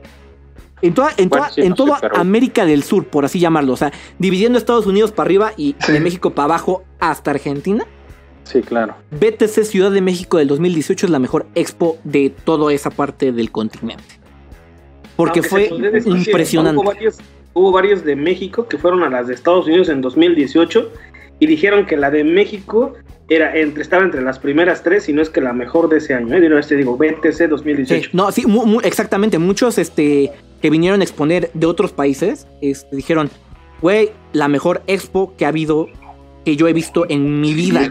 [0.83, 3.73] En toda, en toda, en toda América del Sur, por así llamarlo.
[3.73, 7.85] O sea, dividiendo Estados Unidos para arriba y de México para abajo hasta Argentina.
[8.45, 8.95] Sí, claro.
[9.11, 13.51] BTC Ciudad de México del 2018 es la mejor expo de toda esa parte del
[13.51, 14.21] continente.
[15.17, 15.71] Porque fue
[16.05, 16.83] impresionante
[17.57, 20.93] hubo varios de México que fueron a las de Estados Unidos en 2018
[21.39, 22.93] y dijeron que la de México
[23.29, 26.15] era entre, estaba entre las primeras tres y no es que la mejor de ese
[26.15, 26.35] año.
[26.35, 26.41] ¿eh?
[26.41, 28.11] De este digo, BTC 2018.
[28.13, 28.45] no, sí,
[28.85, 29.39] exactamente.
[29.39, 33.31] Muchos este, que vinieron a exponer de otros países este, dijeron,
[33.81, 35.89] güey, la mejor expo que ha habido
[36.45, 37.91] que yo he visto en mi vida.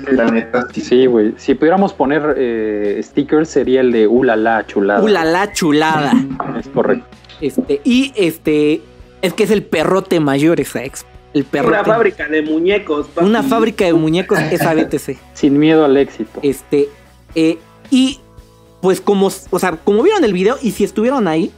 [0.73, 1.33] Sí, güey.
[1.35, 5.03] Si pudiéramos poner eh, stickers sería el de Ulala chulada.
[5.03, 6.13] Ulala chulada.
[6.57, 7.05] Es correcto.
[7.41, 8.81] Este, y este,
[9.21, 11.09] es que es el perrote mayor esa expo.
[11.35, 11.79] El perrote.
[11.79, 13.07] Una fábrica de muñecos.
[13.17, 15.17] Una fábrica de muñecos esa BTC.
[15.33, 16.39] Sin miedo al éxito.
[16.41, 16.87] Este.
[17.35, 17.59] Eh,
[17.91, 18.21] y
[18.81, 21.51] pues como, o sea, como vieron el video y si estuvieron ahí,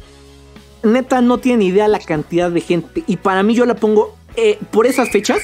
[0.81, 3.03] neta no tienen idea la cantidad de gente.
[3.05, 5.41] Y para mí yo la pongo eh, por esas fechas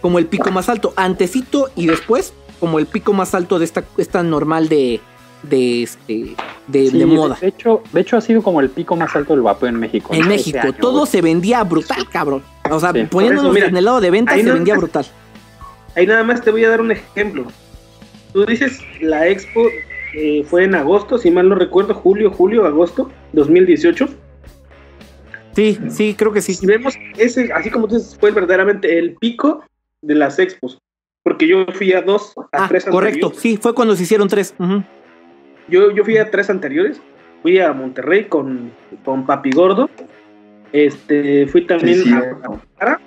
[0.00, 0.92] como el pico más alto.
[0.96, 5.00] Antecito y después como el pico más alto de esta, esta normal de,
[5.48, 6.34] de este
[6.66, 7.36] de, moda.
[7.40, 10.14] De hecho, de hecho ha sido como el pico más alto del vapeo en México.
[10.14, 12.42] En México, todo se vendía brutal, cabrón.
[12.70, 15.06] O sea, poniéndonos en el lado de venta se vendía brutal.
[15.96, 17.46] Ahí nada más te voy a dar un ejemplo.
[18.32, 19.68] Tú dices la expo
[20.14, 24.08] eh, fue en agosto, si mal no recuerdo, julio, julio, agosto 2018.
[25.54, 26.54] Sí, sí, creo que sí.
[26.54, 29.64] Si vemos ese, así como tú dices, fue verdaderamente el pico
[30.02, 30.78] de las expos.
[31.22, 34.54] Porque yo fui a dos, a ah, tres Correcto, sí, fue cuando se hicieron tres.
[35.68, 37.00] Yo, yo fui a tres anteriores.
[37.42, 38.70] Fui a Monterrey con,
[39.04, 39.90] con Papi Gordo.
[40.72, 43.00] Este, fui también a Guadalajara.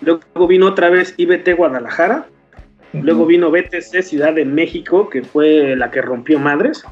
[0.00, 2.26] Luego vino otra vez IBT Guadalajara.
[2.92, 6.84] Luego vino BTC Ciudad de México, que fue la que rompió madres.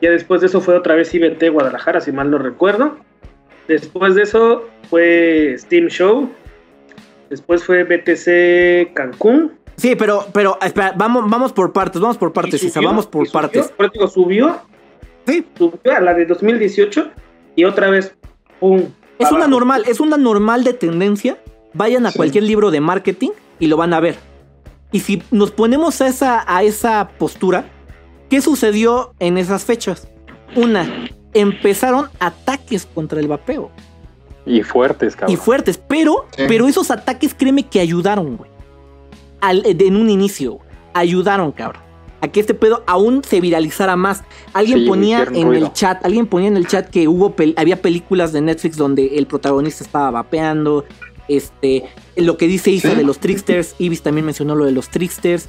[0.00, 2.98] Ya después de eso fue otra vez IBT Guadalajara, si mal no recuerdo.
[3.68, 6.30] Después de eso fue Steam Show.
[7.30, 9.52] Después fue BTC Cancún.
[9.78, 13.72] Sí, pero, pero, espera, vamos, vamos por partes, vamos por partes, Isa, vamos por partes.
[13.78, 14.60] Subió, subió,
[15.26, 15.46] sí.
[15.56, 17.10] subió a la de 2018
[17.56, 18.14] y otra vez,
[18.60, 18.82] ¡pum!
[19.18, 21.38] Es una normal, es una normal de tendencia.
[21.74, 24.16] Vayan a cualquier libro de marketing y lo van a ver.
[24.90, 27.66] Y si nos ponemos a esa, a esa postura,
[28.30, 30.08] ¿qué sucedió en esas fechas?
[30.56, 33.70] Una, empezaron ataques contra el vapeo.
[34.46, 35.32] Y fuertes, cabrón.
[35.34, 36.44] Y fuertes, pero, Sí.
[36.48, 38.50] pero esos ataques, créeme que ayudaron, güey.
[39.40, 40.58] Al- en un inicio,
[40.94, 41.82] ayudaron, cabrón.
[42.20, 44.24] A que este pedo aún se viralizara más.
[44.52, 45.66] Alguien Sí, ponía en ruido.
[45.66, 49.18] el chat, alguien ponía en el chat que hubo pel- había películas de Netflix donde
[49.18, 50.84] el protagonista estaba vapeando.
[51.28, 51.84] Este,
[52.16, 52.96] lo que dice Isa Sí.
[52.96, 55.48] de los tricksters, Ibis también mencionó lo de los tricksters.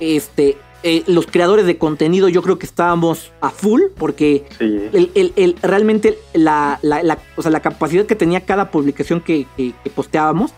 [0.00, 4.64] Este, eh, los creadores de contenido, yo creo que estábamos a full porque Sí.
[4.92, 9.20] el, el- el- realmente la, la- la- o sea, la capacidad que tenía cada publicación
[9.22, 10.52] que, que- que posteábamos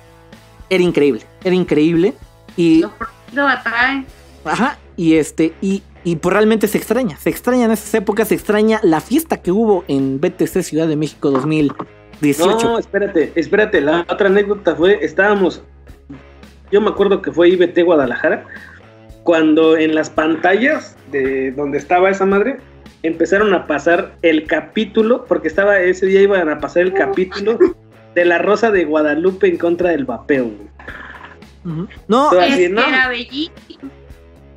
[0.70, 1.20] era increíble.
[1.44, 2.14] Era increíble.
[2.56, 4.04] Y, Lo prohibido atrae.
[4.44, 7.16] ajá, y este, y, y pues realmente se extraña.
[7.16, 10.96] Se extraña en esas épocas, se extraña la fiesta que hubo en BTC Ciudad de
[10.96, 12.68] México 2018.
[12.68, 13.80] No, espérate, espérate.
[13.80, 15.62] La otra anécdota fue, estábamos,
[16.70, 18.44] yo me acuerdo que fue IBT Guadalajara,
[19.24, 22.58] cuando en las pantallas de donde estaba esa madre,
[23.02, 27.58] empezaron a pasar el capítulo, porque estaba ese día iban a pasar el capítulo
[28.14, 30.44] de la Rosa de Guadalupe en contra del vapeo.
[30.44, 30.73] güey.
[31.64, 32.82] No, Todo Es así, que ¿no?
[32.82, 33.90] era bellísimo.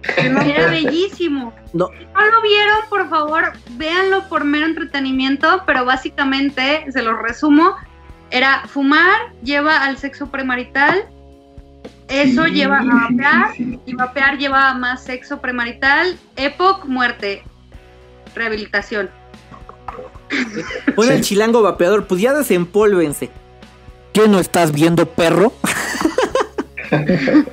[0.18, 1.54] Era bellísimo.
[1.74, 1.88] no.
[1.90, 7.76] Si no lo vieron, por favor, véanlo por mero entretenimiento, pero básicamente, se los resumo,
[8.32, 11.04] era fumar, lleva al sexo premarital,
[12.08, 13.80] eso Sí, lleva a vapear, sí, sí.
[13.86, 17.44] y vapear lleva a más sexo premarital, epoch, muerte,
[18.34, 19.10] rehabilitación.
[20.96, 23.30] Pon el chilango vapeador, pues ya desempólvense.
[24.14, 25.52] ¿Qué no estás viendo, perro?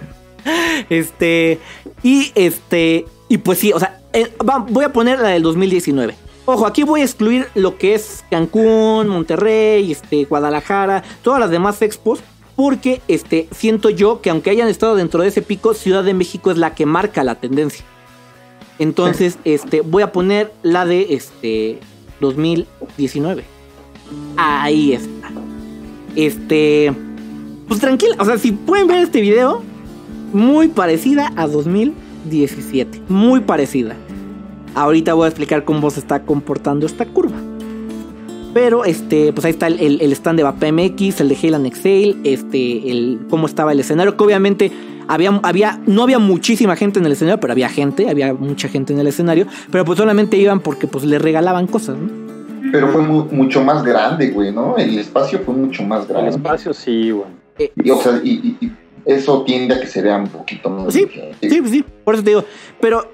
[0.91, 1.59] este,
[2.03, 6.15] y este, y pues sí, o sea, eh, va- voy a poner la del 2019.
[6.47, 11.81] Ojo, aquí voy a excluir lo que es Cancún, Monterrey, este, Guadalajara, todas las demás
[11.81, 12.21] expos,
[12.55, 16.51] porque este, siento yo que aunque hayan estado dentro de ese pico, Ciudad de México
[16.51, 17.85] es la que marca la tendencia.
[18.79, 21.79] Entonces, este, voy a poner la de este
[22.21, 23.45] 2019.
[24.37, 25.31] Ahí está.
[26.15, 26.93] Este,
[27.69, 29.63] pues tranquila, o sea, si pueden ver este video,
[30.33, 33.95] muy parecida a 2017, muy parecida.
[34.75, 37.37] Ahorita voy a explicar cómo se está comportando esta curva.
[38.53, 41.67] Pero este, pues ahí está el, el- el stand de VapeMX, el de Hale and
[41.67, 44.71] Exhale, este, el cómo estaba el escenario, que obviamente
[45.09, 48.93] había, había, no había muchísima gente en el escenario, pero había gente, había mucha gente
[48.93, 52.09] en el escenario, pero pues solamente iban porque pues le regalaban cosas, ¿no?
[52.73, 54.77] Pero fue mu- mucho más grande, güey, ¿no?
[54.77, 56.31] El espacio fue mucho más El grande.
[56.31, 57.27] espacio sí, güey.
[57.59, 58.73] Eh, Y, o sea, y, y- y
[59.07, 60.93] eso tiende a que se vea un poquito más.
[60.93, 61.07] Sí.
[61.41, 62.45] Sí, pues sí, por eso te digo.
[62.81, 63.11] Pero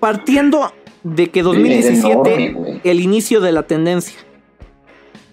[0.00, 0.72] partiendo
[1.02, 2.80] de que 2017, enorme, güey.
[2.84, 4.18] el inicio de la tendencia,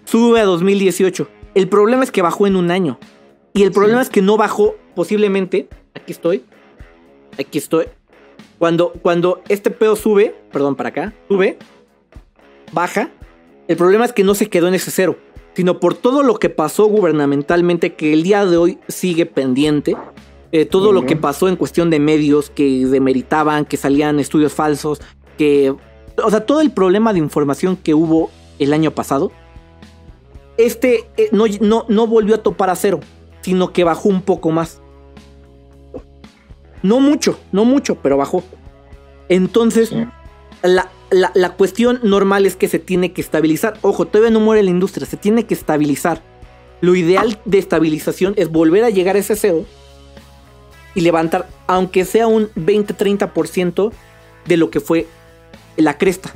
[0.05, 1.27] sube a 2018.
[1.55, 2.99] El problema es que bajó en un año.
[3.53, 5.67] Y el problema es que no bajó posiblemente.
[5.93, 6.43] Aquí estoy.
[7.39, 7.85] Aquí estoy.
[8.59, 11.57] Cuando, cuando este pedo sube, perdón, para acá, sube,
[12.71, 13.09] baja.
[13.67, 15.17] El problema es que no se quedó en ese cero,
[15.55, 19.95] sino por todo lo que pasó gubernamentalmente, que el día de hoy sigue pendiente.
[20.51, 25.01] eh, todo lo que pasó en cuestión de medios que demeritaban, que salían estudios falsos,
[25.37, 25.73] que.
[26.23, 28.29] O sea, todo el problema de información que hubo
[28.59, 29.31] el año pasado.
[30.57, 32.99] Este eh, no, no, no volvió a topar a cero,
[33.41, 34.79] sino que bajó un poco más.
[36.83, 38.43] No mucho, no mucho, pero bajó.
[39.29, 40.05] Entonces, Sí.
[40.61, 43.77] la, la- la cuestión normal es que se tiene que estabilizar.
[43.81, 46.21] Ojo, todavía no muere la industria, se tiene que estabilizar.
[46.81, 49.65] Lo ideal de estabilización es volver a llegar a ese cero
[50.95, 53.91] y levantar, aunque sea un 20-30%
[54.45, 55.07] de lo que fue
[55.77, 56.33] la cresta.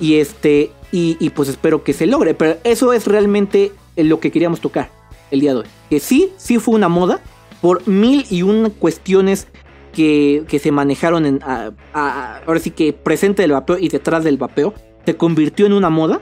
[0.00, 2.34] Y este, y, y pues espero que se logre.
[2.34, 4.90] Pero eso es realmente lo que queríamos tocar
[5.30, 5.66] el día de hoy.
[5.90, 7.20] Que sí, sí fue una moda
[7.60, 9.48] por mil y una cuestiones
[9.92, 11.40] que, que se manejaron en.
[11.42, 14.74] a- a- ahora sí que presente del vapeo y detrás del vapeo.
[15.06, 16.20] Se convirtió en una moda.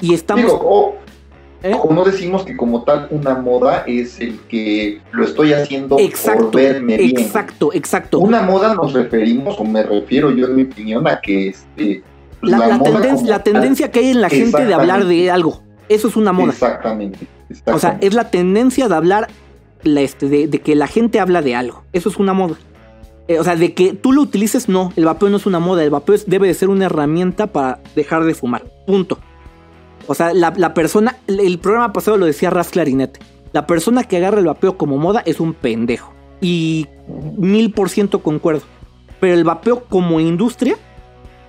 [0.00, 0.44] Y estamos.
[0.44, 0.96] Digo, o,
[1.62, 1.74] ¿eh?
[1.80, 6.50] o no decimos que como tal una moda es el que lo estoy haciendo Exacto,
[6.50, 7.18] por verme bien.
[7.18, 8.18] exacto, exacto.
[8.18, 12.02] Una moda nos referimos, o me refiero yo en mi opinión, a que este,
[12.42, 12.78] La,
[13.42, 15.30] tendencia que hay en la gente de hablar de Exactamente.
[15.30, 15.62] algo.
[15.88, 16.52] Eso es una moda.
[16.52, 17.18] Exactamente.
[17.50, 18.06] O sea, exactamente.
[18.08, 19.28] es la tendencia de hablar,
[19.84, 21.84] la, este, de, de que la gente habla de algo.
[21.92, 22.56] Eso es una moda.
[23.26, 24.92] Eh, o sea, de que tú lo utilices, no.
[24.96, 25.82] El vapeo no es una moda.
[25.82, 28.64] El vapeo debe de ser una herramienta para dejar de fumar.
[28.86, 29.18] Punto.
[30.06, 33.20] O sea, la, la persona, el, programa pasado lo decía Raz Clarinete.
[33.52, 36.12] La persona que agarra el vapeo como moda es un pendejo.
[36.40, 36.86] Y
[37.38, 38.62] mil por ciento concuerdo.
[39.20, 40.76] Pero el vapeo como industria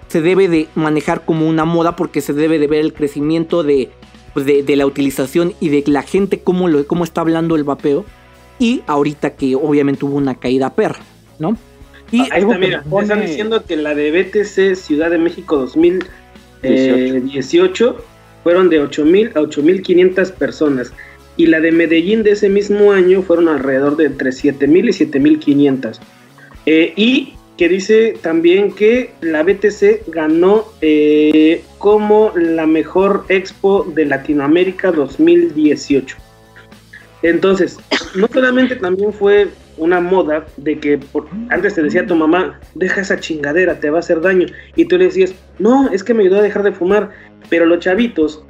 [0.07, 3.89] se debe de manejar como una moda porque se debe de ver el crecimiento de,
[4.33, 7.65] pues, de, de la utilización y de la gente cómo, lo, cómo está hablando el
[7.65, 8.05] vapeo.
[8.59, 11.01] Y ahorita que obviamente hubo una caída perra,
[11.39, 11.57] ¿no?
[12.11, 17.97] Y Ahí está, mira, están diciendo que la de BTC Ciudad de México 2018
[18.43, 20.93] fueron de 8.000 a 8.500 personas.
[21.35, 24.81] Y la de Medellín de ese mismo año fueron alrededor de entre 7.000 y
[25.11, 25.99] 7.500.
[26.67, 34.05] Eh, y que dice también que la BTC ganó eh, como la mejor expo de
[34.05, 36.17] Latinoamérica 2018.
[37.21, 37.79] Entonces,
[38.15, 40.99] no solamente también fue una moda de que
[41.49, 44.47] antes te decía tu mamá, deja esa chingadera, te va a hacer daño.
[44.75, 47.09] Y tú le decías, no, es que me ayudó a dejar de fumar.
[47.49, 48.43] Pero los chavitos,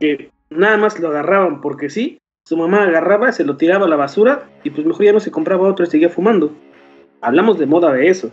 [0.00, 3.96] que nada más lo agarraban porque sí, su mamá agarraba, se lo tiraba a la
[3.96, 6.52] basura y pues mejor ya no se compraba otro y seguía fumando.
[7.20, 8.30] Hablamos de moda de eso,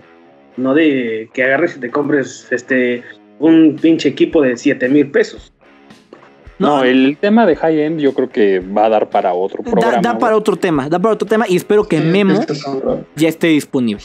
[0.57, 3.03] no de que agarres y te compres este
[3.39, 5.53] un pinche equipo de 7 mil pesos.
[6.59, 10.01] No, el tema de high end yo creo que va a dar para otro programa.
[10.01, 12.41] Da, para otro tema, da para otro tema y espero que Memo
[13.15, 14.03] ya esté disponible.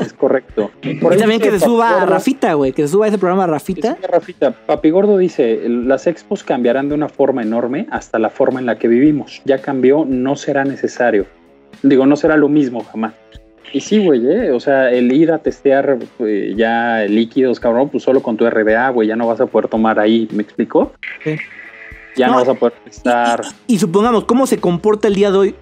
[0.00, 0.70] Es correcto.
[0.82, 3.96] y también que se suba a Rafita, güey, que se suba ese programa a Rafita.
[4.08, 8.66] Rafita, Papi Gordo dice, las expos cambiarán de una forma enorme hasta la forma en
[8.66, 9.40] la que vivimos.
[9.44, 11.26] Ya cambió, no será necesario.
[11.82, 13.14] Digo, no será lo mismo jamás.
[13.72, 14.52] Y sí, güey, ¿eh?
[14.52, 18.88] o sea, el ir a testear eh, ya líquidos, cabrón, pues solo con tu RBA,
[18.90, 20.92] güey, ya no vas a poder tomar ahí, ¿me explicó?
[21.24, 21.36] Sí.
[22.16, 23.42] Ya no, vas a poder estar.
[23.66, 25.54] Y, supongamos, ¿cómo se comporta el día de hoy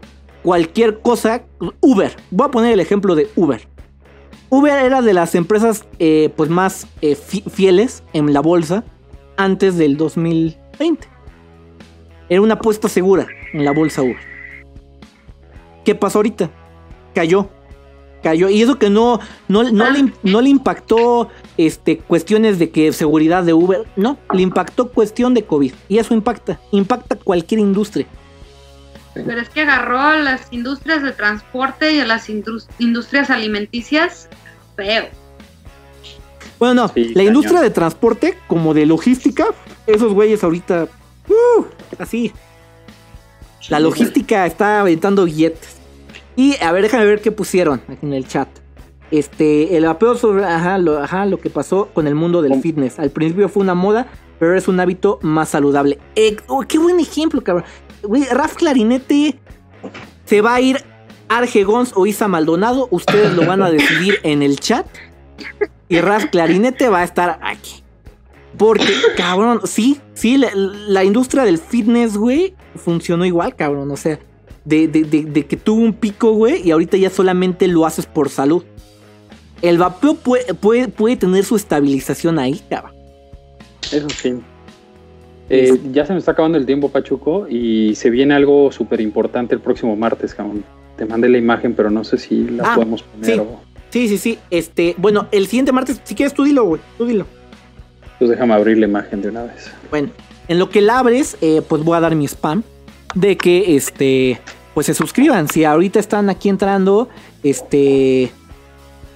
[0.43, 1.43] cualquier cosa?
[1.81, 2.15] Uber.
[2.31, 3.67] Voy a poner el ejemplo de Uber.
[4.51, 8.85] Uber era de las empresas eh, pues más eh, fieles en la bolsa
[9.37, 11.09] antes del 2020.
[12.29, 14.19] Era una apuesta segura en la bolsa Uber.
[15.85, 16.51] ¿Qué pasó ahorita?
[17.15, 17.49] Cayó
[18.23, 18.49] cayó.
[18.49, 23.43] Y eso que no, no, no, le, no le impactó este, cuestiones de que seguridad
[23.43, 25.73] de Uber, no, le impactó cuestión de COVID.
[25.89, 28.07] Y eso impacta, impacta cualquier industria.
[29.15, 34.29] Pero es que agarró a las industrias de transporte y a las industrias alimenticias
[34.75, 35.09] feo.
[36.59, 39.47] Bueno, no, la industria de transporte como de logística,
[39.87, 40.87] esos güeyes ahorita,
[41.29, 41.65] uh,
[41.99, 42.33] así.
[43.69, 45.82] La logística está aventando billetes.
[46.37, 48.49] Y a ver, déjame ver qué pusieron aquí en el chat.
[49.11, 52.99] Este, el vapeo sobre ajá, lo, ajá, lo que pasó con el mundo del fitness.
[52.99, 54.07] Al principio fue una moda,
[54.39, 55.99] pero es un hábito más saludable.
[56.17, 57.65] Eh, oh, qué buen ejemplo, cabrón.
[58.31, 59.39] Raf Clarinete
[60.25, 60.83] se va a ir
[61.29, 62.89] Arge Gons o Isa Maldonado.
[62.91, 64.87] Ustedes lo van a decidir en el chat.
[65.89, 67.85] Y Raf Clarinete va a estar aquí.
[68.57, 73.91] Porque, cabrón, sí, sí, la, la industria del fitness, güey, funcionó igual, cabrón.
[73.91, 74.19] O sea,
[74.65, 78.65] de, que tuvo un pico, güey, y ahorita ya solamente lo haces por salud.
[79.61, 82.95] El vapeo puede, puede, tener su estabilización ahí, cabrón.
[83.93, 84.35] Eso sí.
[85.49, 89.55] Eh, ya se me está acabando el tiempo, Pachuco, y se viene algo súper importante
[89.55, 90.65] el próximo martes, cabrón.
[90.97, 93.45] Te mandé la imagen, pero no sé si la ah, podemos poner.
[93.91, 94.09] Sí.
[94.09, 94.39] sí, sí, sí.
[94.51, 96.81] Este, bueno, el siguiente martes, si quieres, tú dilo, güey.
[96.99, 97.27] Tú dilo.
[98.19, 99.71] Pues déjame abrir la imagen de una vez.
[99.91, 100.11] Bueno,
[100.49, 102.63] en lo que la abres, eh, pues voy a dar mi spam
[103.15, 104.41] de que este
[104.75, 105.49] pues se suscriban.
[105.49, 107.09] Si ahorita están aquí entrando,
[107.43, 108.33] este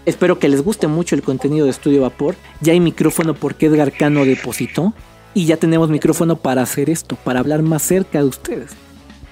[0.05, 2.36] espero que les guste mucho el contenido de Estudio Vapor.
[2.61, 4.92] Ya hay micrófono porque Edgar Cano depositó
[5.34, 8.72] y ya tenemos micrófono para hacer esto, para hablar más cerca de ustedes.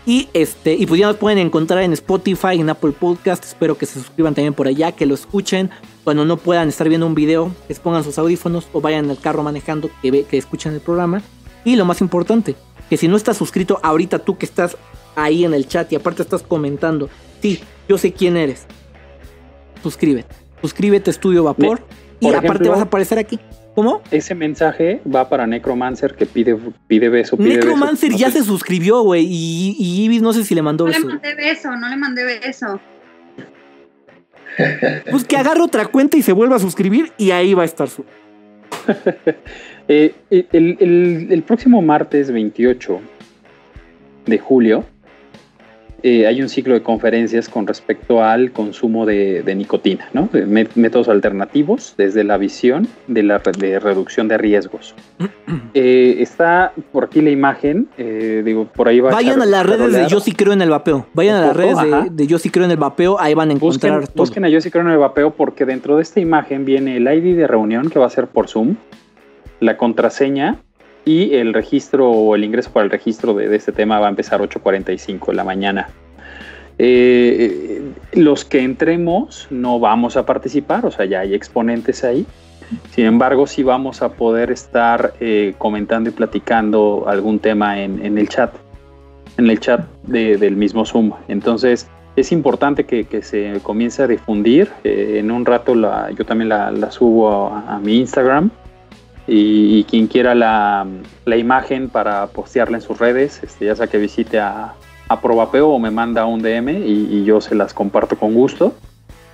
[0.07, 3.43] Y este, y pues ya nos pueden encontrar en Spotify, en Apple Podcast.
[3.43, 5.71] Espero que se suscriban también por allá, que lo escuchen.
[6.05, 9.43] Cuando no puedan estar viendo un video, les pongan sus audífonos o vayan al carro
[9.43, 11.23] manejando que, ve, que escuchen el programa.
[11.65, 12.55] Y lo más importante,
[12.95, 14.77] que si no estás suscrito ahorita tú que estás
[15.17, 17.11] ahí en el chat y aparte estás comentando,
[17.43, 18.69] sí, yo sé quién eres.
[19.83, 20.33] Suscríbete.
[20.61, 21.81] Suscríbete Estudio Vapor
[22.21, 23.41] y aparte vas a aparecer aquí.
[23.75, 24.01] ¿Cómo?
[24.13, 27.37] Ese mensaje va para Necromancer que pide, pide beso.
[27.37, 29.25] Pide Necromancer ya se suscribió, güey.
[29.25, 31.01] Y, y, Ibis no sé si le mandó beso.
[31.01, 32.81] No le mandé beso, no le mandé beso.
[35.11, 37.89] Pues que agarre otra cuenta y se vuelva a suscribir y ahí va a estar
[37.89, 38.05] su.
[39.89, 43.01] Eh, el, próximo martes 28
[44.25, 44.85] de julio
[46.03, 50.29] eh, hay un ciclo de conferencias con respecto al consumo de, nicotina, ¿no?
[50.75, 54.95] métodos alternativos desde la visión de la de reducción de riesgos.
[55.77, 57.89] Eh, está por aquí la imagen,
[58.45, 61.07] digo, por ahí va Vayan a, las redes de Yo sí creo en el vapeo.
[61.15, 61.77] Vayan a las redes
[62.13, 64.61] de, Yo sí creo en el vapeo, ahí van a encontrar busquen, Busquen a Yo
[64.61, 67.91] sí creo en el vapeo porque dentro de esta imagen viene el ID de reunión
[67.91, 68.77] que va a ser por Zoom
[69.65, 70.59] la contraseña
[71.05, 74.41] y el registro o el ingreso para el registro de, este tema va a empezar
[74.41, 75.89] 8.45 de la mañana.
[76.79, 82.27] Eh, los que entremos no vamos a participar, o sea, ya hay exponentes ahí.
[82.91, 88.29] Sin embargo, sí vamos a poder estar eh, comentando y platicando algún tema en, el
[88.29, 88.55] chat,
[89.37, 91.13] en el chat del mismo Zoom.
[91.29, 91.87] Entonces,
[92.17, 94.71] es importante que, se comience a difundir.
[94.85, 98.51] Eh, en un rato la, yo también la, subo a, mi Instagram
[99.27, 100.87] y, quien quiera la,
[101.27, 104.75] imagen para postearla en sus redes, este, ya sea que visite a,
[105.09, 108.75] a Probapeo o me manda un DM y, yo se las comparto con gusto.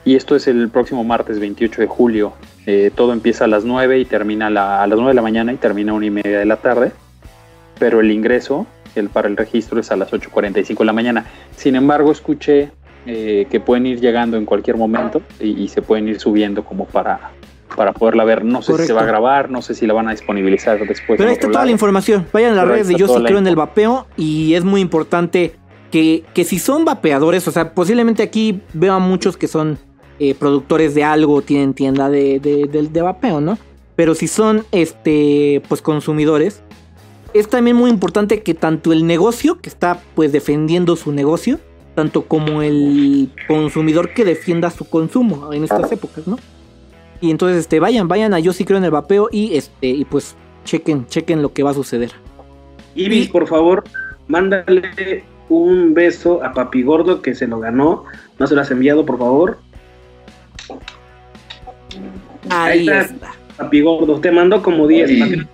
[0.04, 2.32] Y esto es el próximo martes 28 de julio.
[2.66, 5.56] Eh, todo empieza a las 9 y termina a las 9 de la mañana y
[5.56, 6.92] termina a 1 y media de la tarde.
[7.78, 11.26] Pero el ingreso el para el registro es a las 8.45 de la mañana.
[11.56, 12.70] Sin embargo, escuché
[13.06, 17.30] eh, que pueden ir llegando en cualquier momento y, se pueden ir subiendo como para,
[17.76, 18.44] para poderla ver.
[18.44, 21.18] No sé si se va a grabar, no sé si la van a disponibilizar después.
[21.18, 22.26] Pero ahí está toda la información.
[22.32, 25.54] Vayan a las redes de Yo sí creo en el vapeo y es muy importante
[25.90, 29.78] que, que si son vapeadores, o sea, posiblemente aquí veo a muchos que son
[30.18, 33.58] eh, productores de algo, tienen tienda de, de, de, vapeo, ¿no?
[33.96, 36.62] Pero si son este, pues consumidores,
[37.34, 41.58] es también muy importante que tanto el negocio, que está pues defendiendo su negocio,
[41.94, 46.38] tanto como el consumidor que defienda su consumo en estas épocas, ¿no?
[47.20, 50.04] Y entonces este vayan, vayan a yo sí creo en el vapeo y este y
[50.04, 52.12] pues chequen, chequen lo que va a suceder.
[52.94, 53.84] Ibis, por favor,
[54.28, 58.04] mándale un beso a Papi Gordo que se lo ganó.
[58.38, 59.58] No se lo has enviado, por favor.
[62.48, 63.34] Ahí, está.
[63.56, 65.46] Papi Gordo, te mando como 10.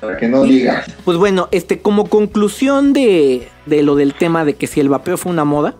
[0.00, 0.86] Para que no digas.
[1.04, 5.18] Pues bueno, este, como conclusión de, de lo del tema de que si el vapeo
[5.18, 5.74] fue una moda,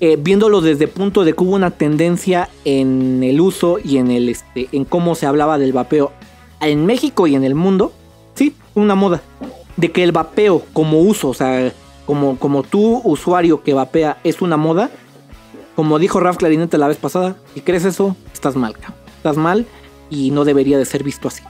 [0.00, 4.10] eh, viéndolo desde el punto de que hubo una tendencia en el uso y en
[4.10, 6.12] el este, en cómo se hablaba del vapeo
[6.60, 7.92] en México y en el mundo,
[8.34, 9.22] sí, una moda.
[9.76, 11.72] De que el vapeo como uso, o sea,
[12.06, 14.90] como, como tú, usuario que vapea, es una moda.
[15.74, 18.76] Como dijo Raf Clarinete la vez pasada, si crees eso, estás mal,
[19.16, 19.66] estás mal
[20.10, 21.42] y no debería de ser visto así.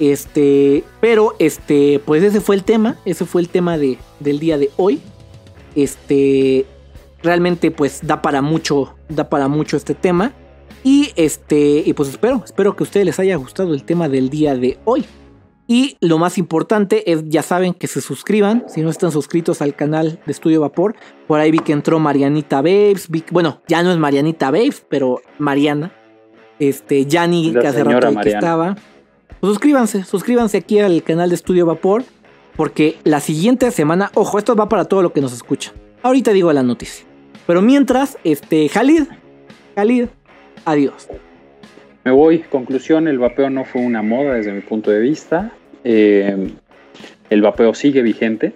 [0.00, 4.58] Este, pero este, pues ese fue el tema, ese fue el tema de, del día
[4.58, 5.00] de hoy.
[5.76, 6.66] Este,
[7.24, 10.32] realmente pues da para mucho, da para mucho este tema.
[10.84, 14.28] Y este, y pues espero, espero que a ustedes les haya gustado el tema del
[14.28, 15.06] día de hoy.
[15.66, 18.64] Y lo más importante es, ya saben, que se suscriban.
[18.68, 20.94] Si no están suscritos al canal de Estudio Vapor,
[21.26, 23.08] por ahí vi que entró Marianita Babes.
[23.30, 25.90] bueno, ya no es Marianita Babes, pero Mariana.
[26.58, 28.76] Este, Yanni, que hace rato que estaba.
[29.40, 32.04] Pues suscríbanse, suscríbanse aquí al canal de Estudio Vapor,
[32.56, 35.72] porque la siguiente semana, ojo, esto va para todo lo que nos escucha.
[36.02, 37.06] Ahorita digo la noticia.
[37.46, 39.04] Pero mientras, este, Jalid,
[39.76, 40.06] Jalid,
[40.64, 41.08] adiós.
[42.04, 45.52] Me voy, conclusión, el vapeo no fue una moda desde mi punto de vista.
[45.84, 46.50] Eh,
[47.30, 48.54] el vapeo sigue vigente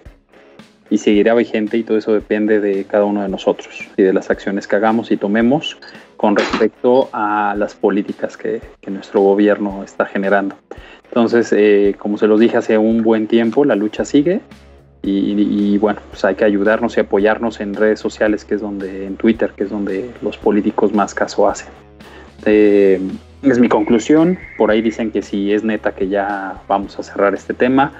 [0.89, 4.29] y seguirá vigente y todo eso depende de cada uno de nosotros y de las
[4.29, 5.77] acciones que hagamos y tomemos
[6.17, 10.55] con respecto a las políticas que, nuestro gobierno está generando.
[11.05, 14.41] Entonces, eh, como se los dije hace un buen tiempo, la lucha sigue
[15.01, 19.15] y, bueno, pues hay que ayudarnos y apoyarnos en redes sociales, que es donde, en
[19.15, 21.69] Twitter, que es donde los políticos más caso hacen.
[22.45, 22.99] Eh,
[23.41, 24.37] es mi conclusión.
[24.57, 27.93] Por ahí dicen que si es neta que ya vamos a cerrar este tema.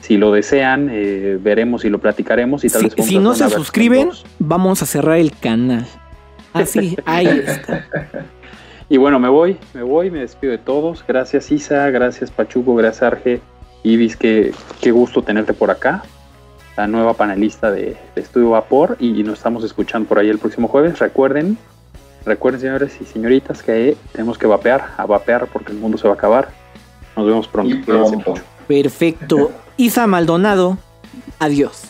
[0.00, 2.64] Si lo desean, eh, veremos y lo platicaremos.
[2.64, 5.86] Y tal vez si no se suscriben, vamos a cerrar el canal.
[6.52, 7.86] Así, ahí está.
[8.88, 11.04] Y bueno, me voy, me voy, me despido de todos.
[11.06, 13.40] Gracias Isa, gracias Pachuco, gracias Arge.
[13.84, 16.02] Ibis, qué, qué gusto tenerte por acá.
[16.76, 20.98] La nueva panelista de, Estudio Vapor y, nos estamos escuchando por ahí el próximo jueves.
[20.98, 21.58] Recuerden,
[22.24, 26.14] recuerden señores y señoritas que tenemos que vapear, a vapear porque el mundo se va
[26.14, 26.48] a acabar.
[27.16, 28.34] Nos vemos pronto.
[28.66, 29.52] Perfecto.
[29.76, 30.78] Isa Maldonado,
[31.38, 31.84] adiós.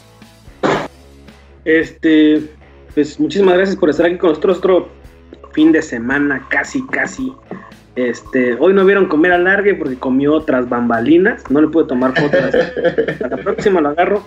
[1.64, 2.50] Este,
[2.94, 4.88] pues muchísimas gracias por estar aquí con nosotros otro
[5.52, 7.32] fin de semana, casi, casi.
[7.94, 12.54] Este, hoy no vieron comer alargue porque comió otras bambalinas, no le pude tomar fotos.
[13.24, 14.24] A la próxima lo agarro.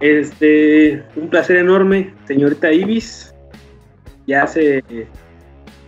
[0.00, 3.34] Este, un placer enorme, señorita Ibis.
[4.26, 4.82] Ya hace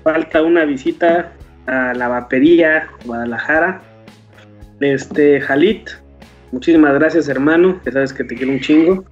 [0.02, 1.32] falta una visita
[1.66, 3.80] a la vapería Guadalajara.
[4.80, 5.90] Este, Jalit,
[6.52, 7.80] muchísimas gracias, hermano.
[7.84, 9.04] Ya sabes que te quiero un chingo.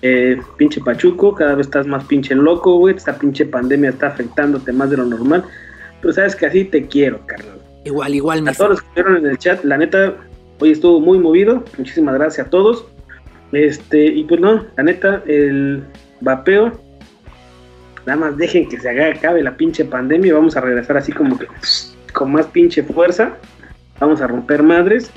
[0.00, 2.94] Eh, pinche Pachuco, cada vez estás más pinche loco, güey.
[2.94, 5.44] Esta pinche pandemia está afectándote más de lo normal.
[6.00, 7.58] Pero sabes que así te quiero, carnal.
[7.84, 10.14] Igual, igual, A todos los que estuvieron en el chat, la neta,
[10.58, 11.64] hoy estuvo muy movido.
[11.76, 12.86] Muchísimas gracias a todos.
[13.52, 15.84] Este, y pues no, la neta, el
[16.20, 16.72] vapeo.
[18.06, 21.12] Nada más dejen que se haga, acabe la pinche pandemia y vamos a regresar así
[21.12, 21.46] como que
[22.12, 23.36] con más pinche fuerza.
[24.00, 25.10] Vamos a romper madres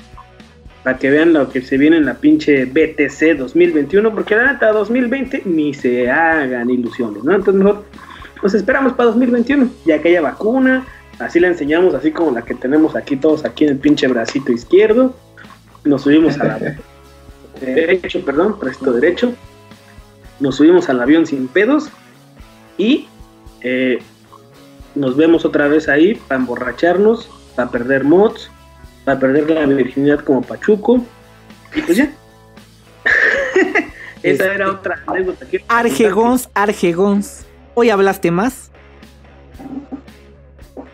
[0.82, 4.72] para que vean lo que se viene en la pinche BTC 2021, porque la neta
[4.72, 7.34] 2020 ni se hagan ilusiones, ¿no?
[7.34, 7.84] Entonces mejor
[8.42, 10.86] nos esperamos para 2021, ya que haya vacuna,
[11.18, 14.52] así la enseñamos, así como la que tenemos aquí todos aquí en el pinche bracito
[14.52, 15.14] izquierdo,
[15.84, 16.58] nos subimos a la
[17.60, 19.32] derecho, perdón, presto derecho,
[20.40, 21.88] nos subimos al avión sin pedos
[22.76, 23.06] Y
[23.60, 24.00] eh,
[24.94, 28.50] nos vemos otra vez ahí para emborracharnos, para perder mods,
[29.04, 31.04] para perder la virginidad como Pachuco.
[31.74, 32.10] Y pues ya.
[34.22, 35.46] Esa Este, era otra anécdota.
[35.68, 37.46] Argegons, Argegons.
[37.74, 38.70] Hoy hablaste más.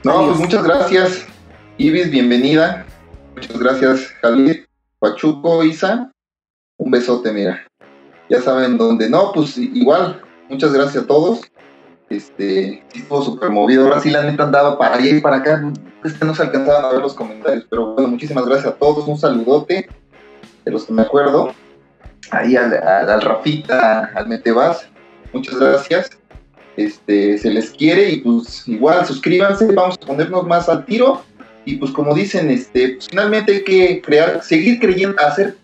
[0.04, 0.26] No, Adiós.
[0.28, 1.26] pues muchas gracias.
[1.76, 2.86] Ibis, bienvenida.
[3.34, 4.64] Muchas gracias, Jalid,
[5.00, 6.12] Pachuco, Isa.
[6.76, 7.66] Un besote, mira.
[8.30, 9.10] Ya saben dónde.
[9.10, 10.22] No, pues igual.
[10.48, 11.40] Muchas gracias a todos.
[12.10, 13.84] Este, sí estuvo súper movido.
[13.86, 15.72] Ahora sí, la neta andaba para allá y para acá.
[16.04, 17.66] Este no se alcanzaban a ver los comentarios.
[17.68, 19.06] Pero bueno, muchísimas gracias a todos.
[19.08, 19.88] Un saludote
[20.64, 21.52] de los que me acuerdo.
[22.30, 24.88] Ahí al, al, al Rafita, al Metebas.
[25.32, 26.17] Muchas gracias
[26.78, 31.22] este, se les quiere y pues igual suscríbanse, vamos a ponernos más al tiro
[31.64, 35.56] y pues como dicen, este, pues, finalmente hay que crear, seguir creyendo, hacer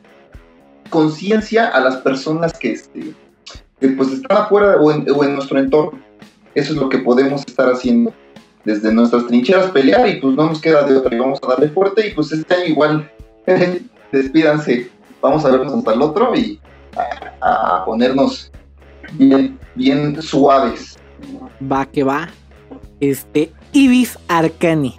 [0.91, 3.15] conciencia a las personas que, este,
[3.97, 6.03] pues están afuera o en, o en nuestro entorno.
[6.57, 8.13] Eso es lo que podemos estar haciendo
[8.65, 11.69] desde nuestras trincheras pelear y pues no nos queda de otra y vamos a darle
[11.69, 13.11] fuerte y pues este año igual
[14.13, 14.91] despídanse,
[15.23, 16.59] vamos a vernos hasta el otro y
[17.41, 18.51] a, a ponernos
[19.13, 20.99] bien, bien suaves.
[21.61, 22.29] Va que va.
[23.01, 24.97] Este, Ibis Arcani.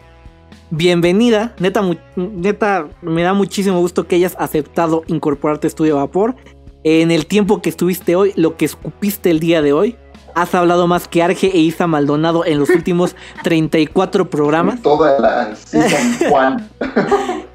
[0.69, 1.55] Bienvenida.
[1.59, 1.81] Neta,
[2.15, 6.35] neta, me da muchísimo gusto que hayas aceptado incorporarte a Estudio Vapor.
[6.83, 9.95] En el tiempo que estuviste hoy, lo que escupiste el día de hoy,
[10.35, 14.81] has hablado más que Arge e Isa Maldonado en los últimos 34 programas.
[14.81, 16.69] Toda la season Juan.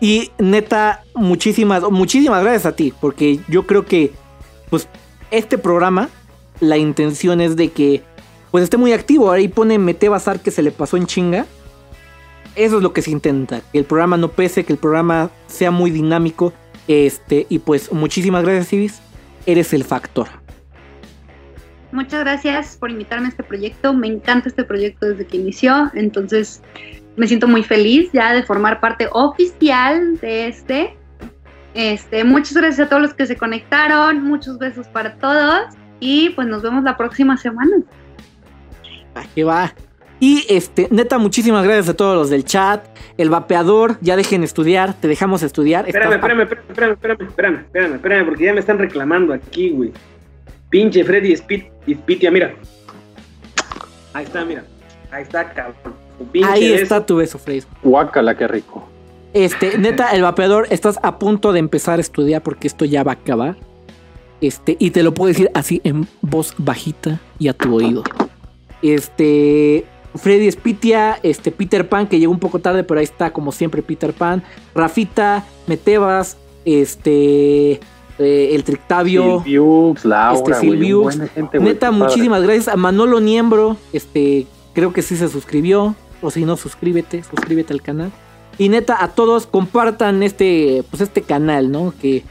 [0.00, 4.12] Y neta, muchísimas, muchísimas gracias a ti, porque yo creo que,
[4.70, 4.88] pues,
[5.30, 6.08] este programa,
[6.58, 8.02] la intención es de que,
[8.50, 9.30] pues, esté muy activo.
[9.30, 11.46] Ahí pone Mete Bazar que se le pasó en chinga.
[12.56, 15.70] Eso es lo que se intenta, que el programa no pese, que el programa sea
[15.70, 16.52] muy dinámico.
[16.88, 19.00] Este, y pues, muchísimas gracias, Ibis.
[19.46, 20.28] Eres el factor.
[21.92, 23.92] Muchas gracias por invitarme a este proyecto.
[23.92, 25.90] Me encanta este proyecto desde que inició.
[25.94, 26.62] Entonces
[27.16, 30.96] me siento muy feliz ya de formar parte oficial de este.
[31.74, 34.22] Este, muchas gracias a todos los que se conectaron.
[34.22, 35.74] Muchos besos para todos.
[35.98, 37.76] Y pues nos vemos la próxima semana.
[39.46, 39.74] Va.
[40.20, 42.84] Y este, neta, muchísimas gracias a todos los del chat.
[43.16, 45.86] El vapeador, ya dejen estudiar, te dejamos estudiar.
[45.88, 49.92] Espérame, espérame, espérame, espérame, espérame, espérame, espérame, espérame, porque ya me están reclamando aquí, güey.
[50.68, 52.54] Pinche Freddy Spit, Spitia, mira.
[54.12, 54.62] Ahí está, mira.
[55.10, 55.94] Ahí está, cabrón.
[56.30, 56.82] Pinche Ahí beso.
[56.82, 57.66] está tu beso, Freys.
[57.82, 58.86] Guácala, qué rico.
[59.32, 63.12] Este, neta, el vapeador, estás a punto de empezar a estudiar porque esto ya va
[63.12, 63.56] a acabar.
[64.40, 68.02] Este, y te lo puedo decir así en voz bajita y a tu oído.
[68.82, 73.52] Este, Freddy Spitia, este, Peter Pan, que llegó un poco tarde, pero ahí está, como
[73.52, 74.42] siempre, Peter Pan.
[74.74, 77.80] Rafita, Metebas, este,
[78.18, 79.42] eh, el Trictavio.
[79.44, 81.18] Silviux, Laura, Este, Silviux.
[81.34, 83.76] gente, Neta, muchísimas gracias a Manolo Niembro.
[83.92, 85.94] Este, creo que sí se suscribió.
[86.22, 88.10] O si no, suscríbete, suscríbete al canal.
[88.58, 91.94] Y neta, a todos compartan este, pues este canal, ¿no?
[91.98, 92.24] Que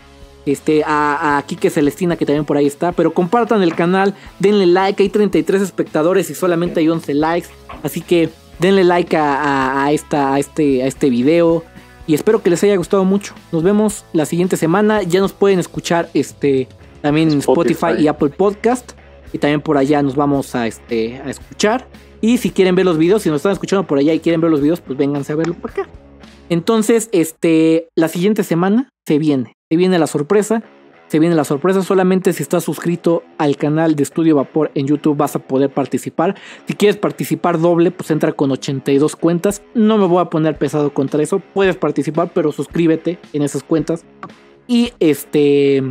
[0.51, 2.91] este, a, a Kike Celestina, que también por ahí está.
[2.91, 5.01] Pero compartan el canal, denle like.
[5.03, 7.47] Hay 33 espectadores y solamente hay 11 likes.
[7.83, 8.29] Así que
[8.59, 11.63] denle like a, a- a esta, a, este, a este video.
[12.07, 13.33] Y espero que les haya gustado mucho.
[13.51, 15.03] Nos vemos la siguiente semana.
[15.03, 16.67] Ya nos pueden escuchar este,
[17.01, 18.03] también en Spotify, Spotify.
[18.03, 18.93] y Apple Podcast.
[19.31, 21.87] Y también por allá nos vamos a, este, a escuchar.
[22.19, 24.49] Y si quieren ver los videos, si nos están escuchando por allá y quieren ver
[24.49, 25.87] los videos, pues vénganse a verlo por acá.
[26.49, 29.53] Entonces, este, la siguiente semana se viene.
[29.71, 30.63] Se viene la sorpresa.
[31.09, 31.83] Se viene la sorpresa.
[31.83, 36.33] Solamente si estás suscrito al canal de Estudio Vapor en YouTube vas a poder participar.
[36.67, 39.61] Si quieres participar doble, pues entra con 82 cuentas.
[39.75, 41.39] No me voy a poner pesado contra eso.
[41.53, 44.05] Puedes participar, pero suscríbete en esas cuentas.
[44.65, 45.83] Y este.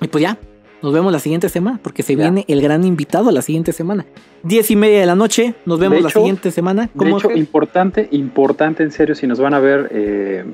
[0.00, 0.38] Y pues ya.
[0.80, 1.80] Nos vemos la siguiente semana.
[1.82, 2.22] Porque se Ya.
[2.22, 4.06] viene el gran invitado la siguiente semana.
[4.42, 5.54] Diez y media de la noche.
[5.66, 6.84] Nos vemos la siguiente semana.
[6.84, 10.44] De ¿Cómo, hecho, importante, importante en serio, si nos van a ver eh,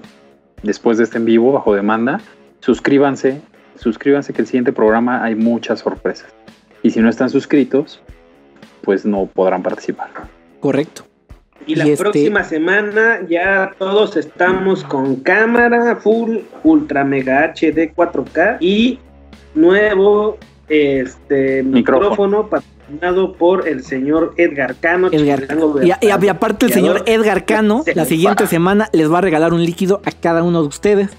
[0.64, 2.20] después de este en vivo bajo demanda,
[2.60, 3.40] suscríbanse,
[3.76, 6.32] suscríbanse que el siguiente programa hay muchas sorpresas.
[6.82, 8.00] Y si no están suscritos,
[8.82, 10.08] pues no podrán participar.
[10.60, 11.02] Correcto.
[11.66, 18.56] Y la este- próxima semana ya todos estamos con cámara full ultra mega HD 4K
[18.60, 18.98] y
[19.54, 22.10] nuevo este Micrófono.
[22.10, 25.08] micrófono patrocinado por el señor Edgar Cano.
[25.12, 25.46] Edgar
[25.82, 28.48] Y, y- y aparte el señor Edgar Cano, Se la siguiente va.
[28.50, 31.10] semana les va a regalar un líquido a cada uno de ustedes.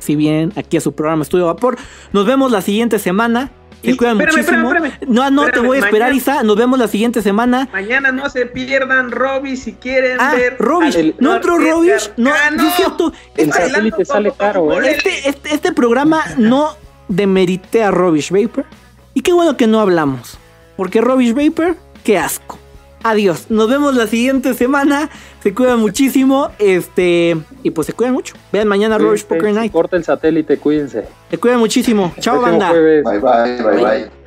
[0.00, 1.76] Si bien aquí a su programa Estudio Vapor.
[2.12, 3.52] Nos vemos la siguiente semana.
[3.82, 4.68] Se Y- cuidan espérame, muchísimo.
[4.68, 5.14] espérame, espérame.
[5.14, 6.42] No, no te voy a esperar, mañana- Isa.
[6.42, 7.66] Nos vemos la siguiente semana.
[7.72, 10.56] Mañana no se pierdan Robbie si quieren Ah, ver.
[10.58, 10.96] Robish.
[10.96, 12.10] al No Edgar Robish.
[12.18, 13.12] No, no es cierto.
[13.36, 14.90] El Bailando satélite sale como caro, Paco ¿eh?
[14.96, 16.74] Este, este, este programa no
[17.08, 18.66] demerité a Robish Vapor.
[19.14, 20.36] Y qué bueno que no hablamos.
[20.76, 22.58] Porque Robish Vapor qué asco.
[23.02, 23.46] Adiós.
[23.50, 25.08] Nos vemos la siguiente semana.
[25.42, 26.50] Se cuidan muchísimo.
[26.58, 27.36] Este.
[27.62, 28.34] Y pues se cuidan mucho.
[28.52, 29.72] Vean mañana Rush Poker Night.
[29.72, 31.06] Corta el satélite, cuídense.
[31.30, 32.12] Se cuidan muchísimo.
[32.20, 32.68] Chao, banda.
[32.68, 33.04] jueves.
[33.04, 34.19] Bye bye, bye bye.